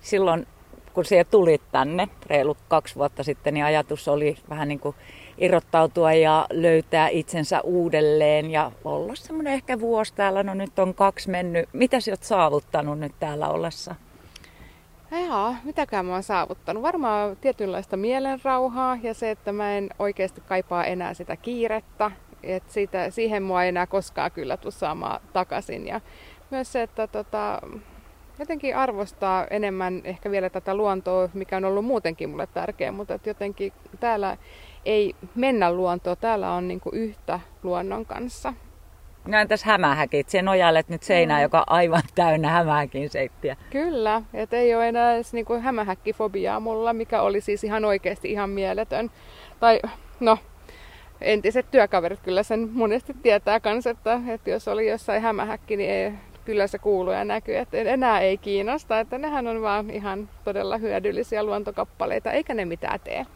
Silloin 0.00 0.46
kun 0.94 1.04
siellä 1.04 1.30
tulit 1.30 1.62
tänne 1.72 2.08
reilu 2.26 2.56
kaksi 2.68 2.96
vuotta 2.96 3.22
sitten, 3.22 3.54
niin 3.54 3.64
ajatus 3.64 4.08
oli 4.08 4.36
vähän 4.50 4.68
niin 4.68 4.80
kuin 4.80 4.96
irrottautua 5.40 6.12
ja 6.12 6.46
löytää 6.50 7.08
itsensä 7.08 7.60
uudelleen 7.60 8.50
ja 8.50 8.72
olla 8.84 9.14
semmoinen 9.14 9.52
ehkä 9.52 9.80
vuosi 9.80 10.14
täällä. 10.14 10.42
No 10.42 10.54
nyt 10.54 10.78
on 10.78 10.94
kaksi 10.94 11.30
mennyt. 11.30 11.68
Mitä 11.72 12.00
sä 12.00 12.12
oot 12.12 12.22
saavuttanut 12.22 12.98
nyt 12.98 13.12
täällä 13.20 13.48
ollessa? 13.48 13.94
Joo, 15.10 15.54
mitäkään 15.64 16.06
mä 16.06 16.12
oon 16.12 16.22
saavuttanut? 16.22 16.82
Varmaan 16.82 17.36
tietynlaista 17.36 17.96
mielenrauhaa 17.96 18.98
ja 19.02 19.14
se, 19.14 19.30
että 19.30 19.52
mä 19.52 19.72
en 19.72 19.90
oikeasti 19.98 20.40
kaipaa 20.40 20.84
enää 20.84 21.14
sitä 21.14 21.36
kiirettä. 21.36 22.10
Et 22.42 22.62
siitä, 22.66 23.10
siihen 23.10 23.42
mua 23.42 23.62
ei 23.62 23.68
enää 23.68 23.86
koskaan 23.86 24.30
kyllä 24.30 24.56
tule 24.56 24.72
saamaan 24.72 25.20
takaisin. 25.32 25.86
Ja 25.86 26.00
myös 26.50 26.72
se, 26.72 26.82
että 26.82 27.06
tota, 27.06 27.60
jotenkin 28.38 28.76
arvostaa 28.76 29.46
enemmän 29.50 30.00
ehkä 30.04 30.30
vielä 30.30 30.50
tätä 30.50 30.74
luontoa, 30.74 31.28
mikä 31.34 31.56
on 31.56 31.64
ollut 31.64 31.84
muutenkin 31.84 32.30
mulle 32.30 32.46
tärkeä, 32.46 32.92
mutta 32.92 33.18
jotenkin 33.26 33.72
täällä 34.00 34.36
ei 34.84 35.14
mennä 35.34 35.72
luontoon. 35.72 36.16
Täällä 36.20 36.52
on 36.52 36.68
niin 36.68 36.80
kuin 36.80 36.94
yhtä 36.94 37.40
luonnon 37.62 38.06
kanssa. 38.06 38.54
No 39.26 39.38
entäs 39.38 39.64
hämähäkit? 39.64 40.28
Sen 40.28 40.44
nojailet 40.44 40.88
nyt 40.88 41.02
seinään, 41.02 41.40
mm. 41.40 41.42
joka 41.42 41.58
on 41.58 41.64
aivan 41.66 42.02
täynnä 42.14 42.48
hämähäkin 42.48 43.10
seittiä. 43.10 43.56
Kyllä, 43.70 44.22
että 44.34 44.56
ei 44.56 44.74
ole 44.74 44.88
enää 44.88 45.14
edes 45.14 45.32
niin 45.32 45.44
kuin 45.44 45.62
hämähäkkifobiaa 45.62 46.60
mulla, 46.60 46.92
mikä 46.92 47.22
oli 47.22 47.40
siis 47.40 47.64
ihan 47.64 47.84
oikeasti 47.84 48.32
ihan 48.32 48.50
mieletön. 48.50 49.10
Tai 49.60 49.80
no, 50.20 50.38
entiset 51.20 51.70
työkaverit 51.70 52.20
kyllä 52.20 52.42
sen 52.42 52.68
monesti 52.72 53.14
tietää 53.22 53.60
kans, 53.60 53.86
että, 53.86 54.20
että 54.28 54.50
jos 54.50 54.68
oli 54.68 54.90
jossain 54.90 55.22
hämähäkki, 55.22 55.76
niin 55.76 55.90
ei, 55.90 56.12
kyllä 56.44 56.66
se 56.66 56.78
kuuluu 56.78 57.12
ja 57.12 57.24
näkyy, 57.24 57.56
että 57.56 57.76
enää 57.76 58.20
ei 58.20 58.38
kiinnosta, 58.38 59.00
että 59.00 59.18
nehän 59.18 59.46
on 59.46 59.62
vaan 59.62 59.90
ihan 59.90 60.28
todella 60.44 60.76
hyödyllisiä 60.76 61.44
luontokappaleita, 61.44 62.32
eikä 62.32 62.54
ne 62.54 62.64
mitään 62.64 63.00
tee. 63.00 63.26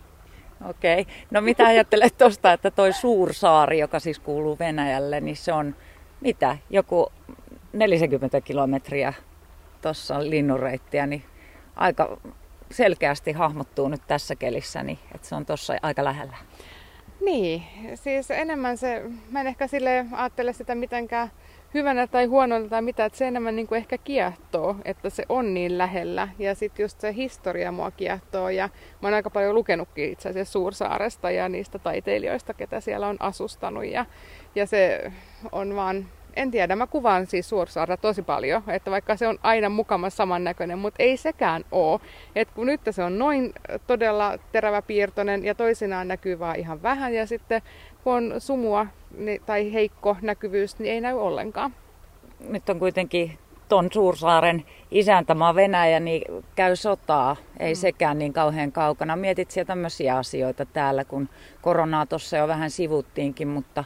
Okei. 0.65 1.01
Okay. 1.01 1.15
No 1.31 1.41
mitä 1.41 1.67
ajattelet 1.67 2.19
tuosta, 2.19 2.53
että 2.53 2.71
toi 2.71 2.93
Suursaari, 2.93 3.79
joka 3.79 4.01
siis 4.01 4.19
kuuluu 4.19 4.59
Venäjälle, 4.59 5.21
niin 5.21 5.37
se 5.37 5.53
on 5.53 5.77
mitä? 6.21 6.59
Joku 6.71 7.13
40 7.73 8.41
kilometriä 8.41 9.13
tuossa 9.83 10.31
linnunreittiä, 10.31 11.07
niin 11.07 11.23
aika 11.77 12.19
selkeästi 12.71 13.33
hahmottuu 13.33 13.89
nyt 13.89 14.03
tässä 14.07 14.37
kelissä, 14.37 14.83
niin 14.83 14.99
että 15.15 15.29
se 15.29 15.35
on 15.35 15.47
tuossa 15.47 15.75
aika 15.83 16.05
lähellä. 16.05 16.37
Niin, 17.21 17.63
siis 17.95 18.31
enemmän 18.31 18.79
se, 18.79 19.03
mä 19.31 19.41
en 19.41 19.47
ehkä 19.47 19.67
sille 19.67 20.07
ajattele 20.13 20.53
sitä 20.53 20.75
mitenkään 20.75 21.31
hyvänä 21.75 22.07
tai 22.07 22.25
huonona 22.25 22.69
tai 22.69 22.83
mitä, 22.83 23.05
että 23.05 23.19
se 23.19 23.29
enemmän 23.29 23.57
niin 23.57 23.67
kuin 23.67 23.77
ehkä 23.77 23.99
kiehtoo, 23.99 24.77
että 24.85 25.11
se 25.11 25.25
on 25.29 25.55
niin 25.55 25.79
lähellä. 25.79 26.29
Ja 26.39 26.55
sitten 26.55 26.85
just 26.85 27.01
se 27.01 27.15
historia 27.15 27.73
mua 27.73 27.91
kiehtoo. 27.91 28.49
Ja 28.49 28.69
mä 29.03 29.09
oon 29.09 29.15
aika 29.15 29.31
paljon 29.31 29.55
lukenutkin 29.55 30.13
itse 30.13 30.29
asiassa 30.29 30.53
Suursaaresta 30.53 31.31
ja 31.31 31.49
niistä 31.49 31.79
taiteilijoista, 31.79 32.55
ketä 32.55 32.81
siellä 32.81 33.07
on 33.07 33.17
asustanut. 33.21 33.85
Ja, 33.85 34.07
ja 34.55 34.67
se 34.67 35.13
on 35.53 35.77
vaan 35.77 36.07
en 36.37 36.51
tiedä, 36.51 36.77
mä 36.77 36.87
kuvaan 36.87 37.27
siis 37.27 37.49
Suursaarta 37.49 37.97
tosi 37.97 38.23
paljon, 38.23 38.63
että 38.69 38.91
vaikka 38.91 39.17
se 39.17 39.29
on 39.29 39.39
aina 39.43 39.69
mukamassa 39.69 40.17
samannäköinen, 40.17 40.79
mutta 40.79 41.03
ei 41.03 41.17
sekään 41.17 41.65
ole. 41.73 42.01
Et 42.37 42.51
kun 42.51 42.67
nyt 42.67 42.81
se 42.91 43.03
on 43.03 43.19
noin 43.19 43.53
todella 43.87 44.39
teräväpiirtoinen 44.53 45.45
ja 45.45 45.55
toisinaan 45.55 46.09
näkyy 46.09 46.39
vaan 46.39 46.57
ihan 46.57 46.83
vähän 46.83 47.15
ja 47.15 47.27
sitten 47.27 47.63
kun 48.05 48.15
on 48.15 48.35
sumua 48.39 48.87
niin, 49.19 49.43
tai 49.47 49.73
heikko 49.73 50.17
näkyvyys, 50.23 50.79
niin 50.79 50.93
ei 50.95 51.01
näy 51.01 51.15
ollenkaan. 51.15 51.75
Nyt 52.49 52.69
on 52.69 52.79
kuitenkin 52.79 53.39
ton 53.69 53.89
Suursaaren 53.93 54.65
isäntämaa 54.91 55.55
Venäjä, 55.55 56.01
niin 56.01 56.23
käy 56.55 56.77
sotaa. 56.77 57.37
Ei 57.61 57.73
mm. 57.73 57.77
sekään 57.77 58.19
niin 58.19 58.33
kauhean 58.33 58.73
kaukana. 58.73 59.17
Mietit 59.17 59.51
siellä 59.51 59.67
tämmöisiä 59.67 60.17
asioita 60.17 60.67
täällä, 60.67 61.05
kun 61.05 61.29
koronaa 61.63 62.07
tuossa 62.07 62.37
jo 62.37 62.49
vähän 62.49 62.71
sivuttiinkin, 62.71 63.49
mutta 63.49 63.85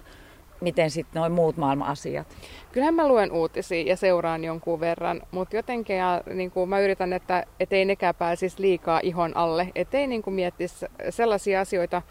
miten 0.61 0.91
sitten 0.91 1.21
noin 1.21 1.33
muut 1.33 1.57
maailman 1.57 1.89
asiat? 1.89 2.27
Kyllähän 2.73 2.95
mä 2.95 3.09
luen 3.09 3.33
uutisia 3.33 3.83
ja 3.83 3.97
seuraan 3.97 4.45
jonkun 4.45 4.81
verran, 4.81 5.23
mutta 5.31 5.57
jotenkin 5.57 5.97
ja, 5.97 6.23
niin 6.35 6.51
kuin 6.51 6.69
mä 6.69 6.81
yritän, 6.81 7.13
että 7.13 7.45
ei 7.71 7.85
nekään 7.85 8.15
pääsisi 8.15 8.63
liikaa 8.63 9.01
ihon 9.03 9.37
alle, 9.37 9.69
ettei 9.75 10.07
niin 10.07 10.23
kuin 10.23 10.35
miettisi 10.35 10.87
sellaisia 11.11 11.61
asioita, 11.61 12.03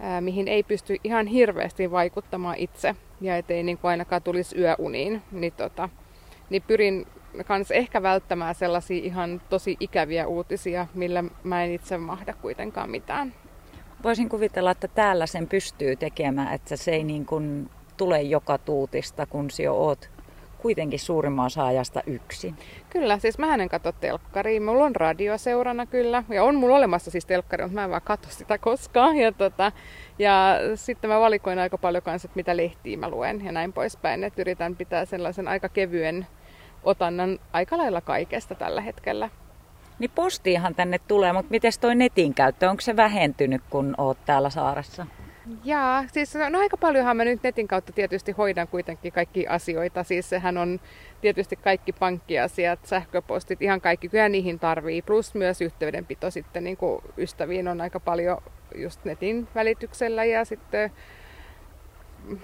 ää, 0.00 0.20
mihin 0.20 0.48
ei 0.48 0.62
pysty 0.62 0.96
ihan 1.04 1.26
hirveästi 1.26 1.90
vaikuttamaan 1.90 2.56
itse 2.58 2.96
ja 3.20 3.36
ettei 3.36 3.62
niin 3.62 3.78
kuin 3.78 3.88
ainakaan 3.88 4.22
tulisi 4.22 4.58
yöuniin, 4.58 5.22
niin, 5.32 5.52
tota, 5.52 5.88
niin 6.50 6.62
pyrin 6.62 7.06
kans 7.46 7.70
ehkä 7.70 8.02
välttämään 8.02 8.54
sellaisia 8.54 9.04
ihan 9.04 9.42
tosi 9.50 9.76
ikäviä 9.80 10.26
uutisia, 10.26 10.86
millä 10.94 11.24
mä 11.44 11.64
en 11.64 11.72
itse 11.72 11.98
mahda 11.98 12.34
kuitenkaan 12.34 12.90
mitään. 12.90 13.34
Voisin 14.04 14.28
kuvitella, 14.28 14.70
että 14.70 14.88
täällä 14.88 15.26
sen 15.26 15.48
pystyy 15.48 15.96
tekemään, 15.96 16.54
että 16.54 16.76
se 16.76 16.90
ei 16.90 17.04
niin 17.04 17.26
kuin 17.26 17.70
tule 17.96 18.22
joka 18.22 18.58
tuutista, 18.58 19.26
kun 19.26 19.50
sinä 19.50 19.72
oot 19.72 20.10
kuitenkin 20.64 20.98
suurimman 20.98 21.50
saajasta 21.50 22.02
yksin. 22.06 22.56
Kyllä, 22.90 23.18
siis 23.18 23.38
mä 23.38 23.54
en 23.54 23.68
katso 23.68 23.92
telkkaria. 23.92 24.60
Mulla 24.60 24.84
on 24.84 24.96
radio 24.96 25.38
seurana 25.38 25.86
kyllä. 25.86 26.24
Ja 26.28 26.44
on 26.44 26.54
mulla 26.54 26.76
olemassa 26.76 27.10
siis 27.10 27.26
telkkari, 27.26 27.64
mutta 27.64 27.74
mä 27.74 27.84
en 27.84 27.90
vaan 27.90 28.02
katso 28.04 28.30
sitä 28.30 28.58
koskaan. 28.58 29.16
Ja, 29.16 29.32
tota, 29.32 29.72
ja 30.18 30.56
sitten 30.74 31.10
mä 31.10 31.20
valikoin 31.20 31.58
aika 31.58 31.78
paljon 31.78 32.02
kanssa, 32.02 32.26
että 32.26 32.36
mitä 32.36 32.56
lehtiä 32.56 32.96
mä 32.96 33.08
luen 33.08 33.44
ja 33.44 33.52
näin 33.52 33.72
poispäin. 33.72 34.24
Että 34.24 34.42
yritän 34.42 34.76
pitää 34.76 35.04
sellaisen 35.04 35.48
aika 35.48 35.68
kevyen 35.68 36.26
otannan 36.84 37.38
aika 37.52 37.78
lailla 37.78 38.00
kaikesta 38.00 38.54
tällä 38.54 38.80
hetkellä. 38.80 39.30
Niin 39.98 40.10
postiinhan 40.14 40.74
tänne 40.74 40.98
tulee, 40.98 41.32
mutta 41.32 41.50
miten 41.50 41.72
toi 41.80 41.94
netin 41.94 42.34
käyttö, 42.34 42.70
onko 42.70 42.80
se 42.80 42.96
vähentynyt, 42.96 43.62
kun 43.70 43.94
oot 43.98 44.18
täällä 44.26 44.50
saaressa? 44.50 45.06
Jaa, 45.64 46.04
siis 46.12 46.34
no 46.50 46.58
aika 46.58 46.76
paljonhan 46.76 47.16
mä 47.16 47.24
nyt 47.24 47.42
netin 47.42 47.68
kautta 47.68 47.92
tietysti 47.92 48.32
hoidan 48.32 48.68
kuitenkin 48.68 49.12
kaikki 49.12 49.46
asioita. 49.46 50.02
Siis 50.02 50.28
sehän 50.28 50.58
on 50.58 50.80
tietysti 51.20 51.56
kaikki 51.56 51.92
pankkiasiat, 51.92 52.86
sähköpostit, 52.86 53.62
ihan 53.62 53.80
kaikki, 53.80 54.08
kyllä 54.08 54.28
niihin 54.28 54.58
tarvii. 54.58 55.02
Plus 55.02 55.34
myös 55.34 55.60
yhteydenpito 55.60 56.30
sitten 56.30 56.64
niin 56.64 56.76
kuin 56.76 57.02
ystäviin 57.18 57.68
on 57.68 57.80
aika 57.80 58.00
paljon 58.00 58.38
just 58.74 59.04
netin 59.04 59.48
välityksellä 59.54 60.24
ja 60.24 60.44
sitten 60.44 60.90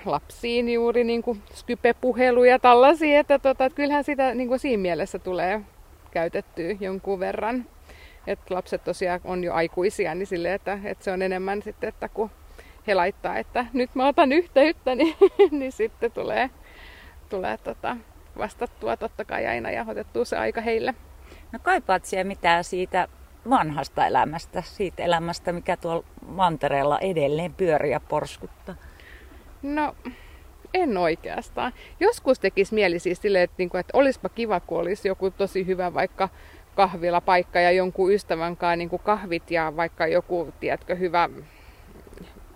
lapsiin 0.05 0.73
juuri 0.73 1.05
niin 1.05 1.23
kuin 1.23 1.43
Skype-puheluja 1.55 2.59
tällaisia, 2.59 3.21
että, 3.21 3.39
tota, 3.39 3.65
että 3.65 3.77
kyllähän 3.77 4.05
sitä 4.05 4.35
niin 4.35 4.49
kuin 4.49 4.61
siinä 4.61 4.81
mielessä 4.81 5.19
tulee 5.19 5.61
käytettyä 6.11 6.77
jonkun 6.81 7.21
verran. 7.21 7.67
että 8.27 8.55
lapset 8.55 8.85
tosiaan 8.85 9.21
on 9.25 9.45
jo 9.45 9.55
aikuisia, 9.55 10.15
niin 10.15 10.27
sille, 10.27 10.55
että, 10.55 10.79
että 10.85 11.05
se 11.05 11.13
on 11.13 11.23
enemmän 11.23 11.63
sitten, 11.63 11.89
että 11.89 12.09
kun 12.09 12.31
he 12.87 12.95
laittaa, 12.95 13.39
että 13.39 13.67
nyt 13.73 13.95
mä 13.95 14.09
otan 14.09 14.33
yhteyttä, 14.33 14.95
niin, 14.95 15.17
niin 15.59 15.73
sitten 15.73 16.13
tulee, 16.13 16.51
tulee 17.29 17.59
tota, 17.59 17.97
vastattua 18.39 18.97
totta 18.97 19.25
kai 19.25 19.47
aina 19.47 19.71
ja 19.71 19.85
otettua 19.89 20.25
se 20.25 20.37
aika 20.37 20.61
heille. 20.61 20.95
No 21.53 21.59
kaipaat 21.63 22.05
siellä 22.05 22.29
mitään 22.29 22.65
siitä 22.65 23.09
vanhasta 23.51 24.07
elämästä, 24.07 24.63
siitä 24.63 25.03
elämästä, 25.03 25.53
mikä 25.53 25.77
tuolla 25.77 26.05
mantereella 26.27 26.99
edelleen 26.99 27.55
pyörii 27.55 27.91
ja 27.91 28.01
porskuttaa? 28.01 28.75
No, 29.63 29.95
en 30.75 30.97
oikeastaan. 30.99 31.73
Joskus 32.01 32.41
tekisi 32.41 32.75
mieli 32.75 32.99
siis 32.99 33.23
silleen, 33.23 33.45
että, 33.45 33.55
niinku, 33.59 33.77
että 33.77 33.99
olisipa 33.99 34.29
kiva, 34.29 34.61
kun 34.61 34.81
olisi 34.81 35.09
joku 35.09 35.31
tosi 35.31 35.67
hyvä 35.67 35.95
vaikka 35.95 36.29
kahvilapaikka 36.75 37.61
ja 37.61 37.71
jonkun 37.71 38.13
ystävän 38.13 38.57
kanssa 38.57 38.77
niin 38.77 38.91
kahvit 39.03 39.51
ja 39.51 39.73
vaikka 39.77 40.07
joku, 40.07 40.53
tiedätkö, 40.61 40.95
hyvä 40.95 41.29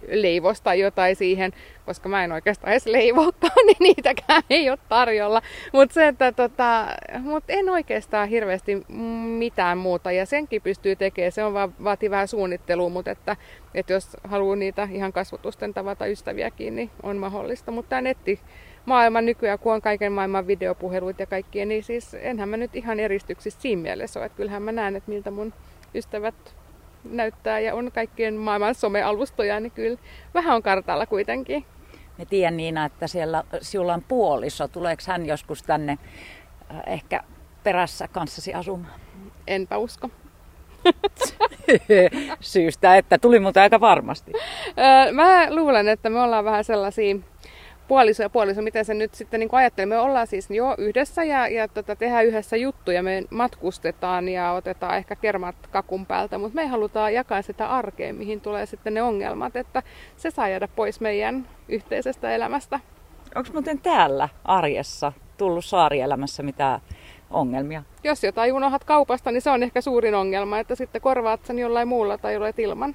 leivosta 0.08 0.74
jotain 0.74 1.16
siihen, 1.16 1.52
koska 1.86 2.08
mä 2.08 2.24
en 2.24 2.32
oikeastaan 2.32 2.72
edes 2.72 2.86
leivokaan, 2.86 3.52
niin 3.66 3.76
niitäkään 3.80 4.42
ei 4.50 4.70
ole 4.70 4.78
tarjolla. 4.88 5.42
Mutta 5.72 5.94
se, 5.94 6.08
että 6.08 6.32
tota, 6.32 6.86
mut 7.20 7.44
en 7.48 7.68
oikeastaan 7.68 8.28
hirveästi 8.28 8.84
mitään 9.38 9.78
muuta 9.78 10.12
ja 10.12 10.26
senkin 10.26 10.62
pystyy 10.62 10.96
tekemään. 10.96 11.32
Se 11.32 11.44
on 11.44 11.54
vaan 11.54 11.74
vaatii 11.84 12.10
vähän 12.10 12.28
suunnittelua, 12.28 12.88
mutta 12.88 13.10
että, 13.10 13.36
että 13.74 13.92
jos 13.92 14.16
haluaa 14.24 14.56
niitä 14.56 14.88
ihan 14.92 15.12
kasvotusten 15.12 15.74
tavata 15.74 16.06
ystäviäkin, 16.06 16.76
niin 16.76 16.90
on 17.02 17.16
mahdollista. 17.16 17.70
Mutta 17.70 17.88
tämä 17.88 18.02
netti 18.02 18.40
maailma 18.86 19.20
nykyään, 19.20 19.58
kun 19.58 19.74
on 19.74 19.82
kaiken 19.82 20.12
maailman 20.12 20.46
videopuheluita 20.46 21.22
ja 21.22 21.26
kaikkia, 21.26 21.66
niin 21.66 21.82
siis 21.82 22.14
enhän 22.14 22.48
mä 22.48 22.56
nyt 22.56 22.76
ihan 22.76 23.00
eristyksissä 23.00 23.60
siinä 23.60 23.82
mielessä 23.82 24.20
ole. 24.20 24.26
Että 24.26 24.36
kyllähän 24.36 24.62
mä 24.62 24.72
näen, 24.72 24.96
että 24.96 25.10
miltä 25.10 25.30
mun 25.30 25.52
ystävät 25.94 26.54
näyttää 27.04 27.60
ja 27.60 27.74
on 27.74 27.92
kaikkien 27.92 28.34
maailman 28.34 28.74
somealustoja, 28.74 29.60
niin 29.60 29.72
kyllä 29.72 29.98
vähän 30.34 30.56
on 30.56 30.62
kartalla 30.62 31.06
kuitenkin. 31.06 31.64
Me 32.18 32.24
tiedän 32.24 32.56
Niina, 32.56 32.84
että 32.84 33.06
siellä 33.06 33.44
sinulla 33.60 33.94
on 33.94 34.04
puoliso. 34.08 34.68
Tuleeko 34.68 35.02
hän 35.06 35.26
joskus 35.26 35.62
tänne 35.62 35.98
äh, 36.70 36.82
ehkä 36.86 37.20
perässä 37.64 38.08
kanssasi 38.08 38.54
asumaan? 38.54 39.00
Enpä 39.46 39.78
usko. 39.78 40.10
Syystä, 42.40 42.96
että 42.96 43.18
tuli 43.18 43.40
mutta 43.40 43.62
aika 43.62 43.80
varmasti. 43.80 44.32
Mä 45.12 45.54
luulen, 45.54 45.88
että 45.88 46.10
me 46.10 46.20
ollaan 46.20 46.44
vähän 46.44 46.64
sellaisia 46.64 47.16
puoliso 47.88 48.22
ja 48.22 48.30
puoliso, 48.30 48.62
miten 48.62 48.84
se 48.84 48.94
nyt 48.94 49.14
sitten 49.14 49.40
niin 49.40 49.48
ajattelee. 49.52 49.86
Me 49.86 49.98
ollaan 49.98 50.26
siis 50.26 50.50
jo 50.50 50.74
yhdessä 50.78 51.24
ja, 51.24 51.48
ja 51.48 51.68
tota, 51.68 51.96
tehdään 51.96 52.26
yhdessä 52.26 52.56
juttuja. 52.56 53.02
Me 53.02 53.24
matkustetaan 53.30 54.28
ja 54.28 54.52
otetaan 54.52 54.96
ehkä 54.96 55.16
kermat 55.16 55.56
kakun 55.70 56.06
päältä, 56.06 56.38
mutta 56.38 56.54
me 56.54 56.66
halutaan 56.66 57.14
jakaa 57.14 57.42
sitä 57.42 57.66
arkea, 57.66 58.14
mihin 58.14 58.40
tulee 58.40 58.66
sitten 58.66 58.94
ne 58.94 59.02
ongelmat, 59.02 59.56
että 59.56 59.82
se 60.16 60.30
saa 60.30 60.48
jäädä 60.48 60.68
pois 60.68 61.00
meidän 61.00 61.48
yhteisestä 61.68 62.34
elämästä. 62.34 62.80
Onko 63.34 63.50
muuten 63.52 63.78
täällä 63.78 64.28
arjessa 64.44 65.12
tullut 65.36 65.64
saarielämässä 65.64 66.42
mitään 66.42 66.80
ongelmia? 67.30 67.82
Jos 68.04 68.24
jotain 68.24 68.52
unohat 68.52 68.84
kaupasta, 68.84 69.30
niin 69.30 69.42
se 69.42 69.50
on 69.50 69.62
ehkä 69.62 69.80
suurin 69.80 70.14
ongelma, 70.14 70.58
että 70.58 70.74
sitten 70.74 71.00
korvaat 71.00 71.44
sen 71.44 71.58
jollain 71.58 71.88
muulla 71.88 72.18
tai 72.18 72.34
jollain 72.34 72.54
ilman. 72.58 72.94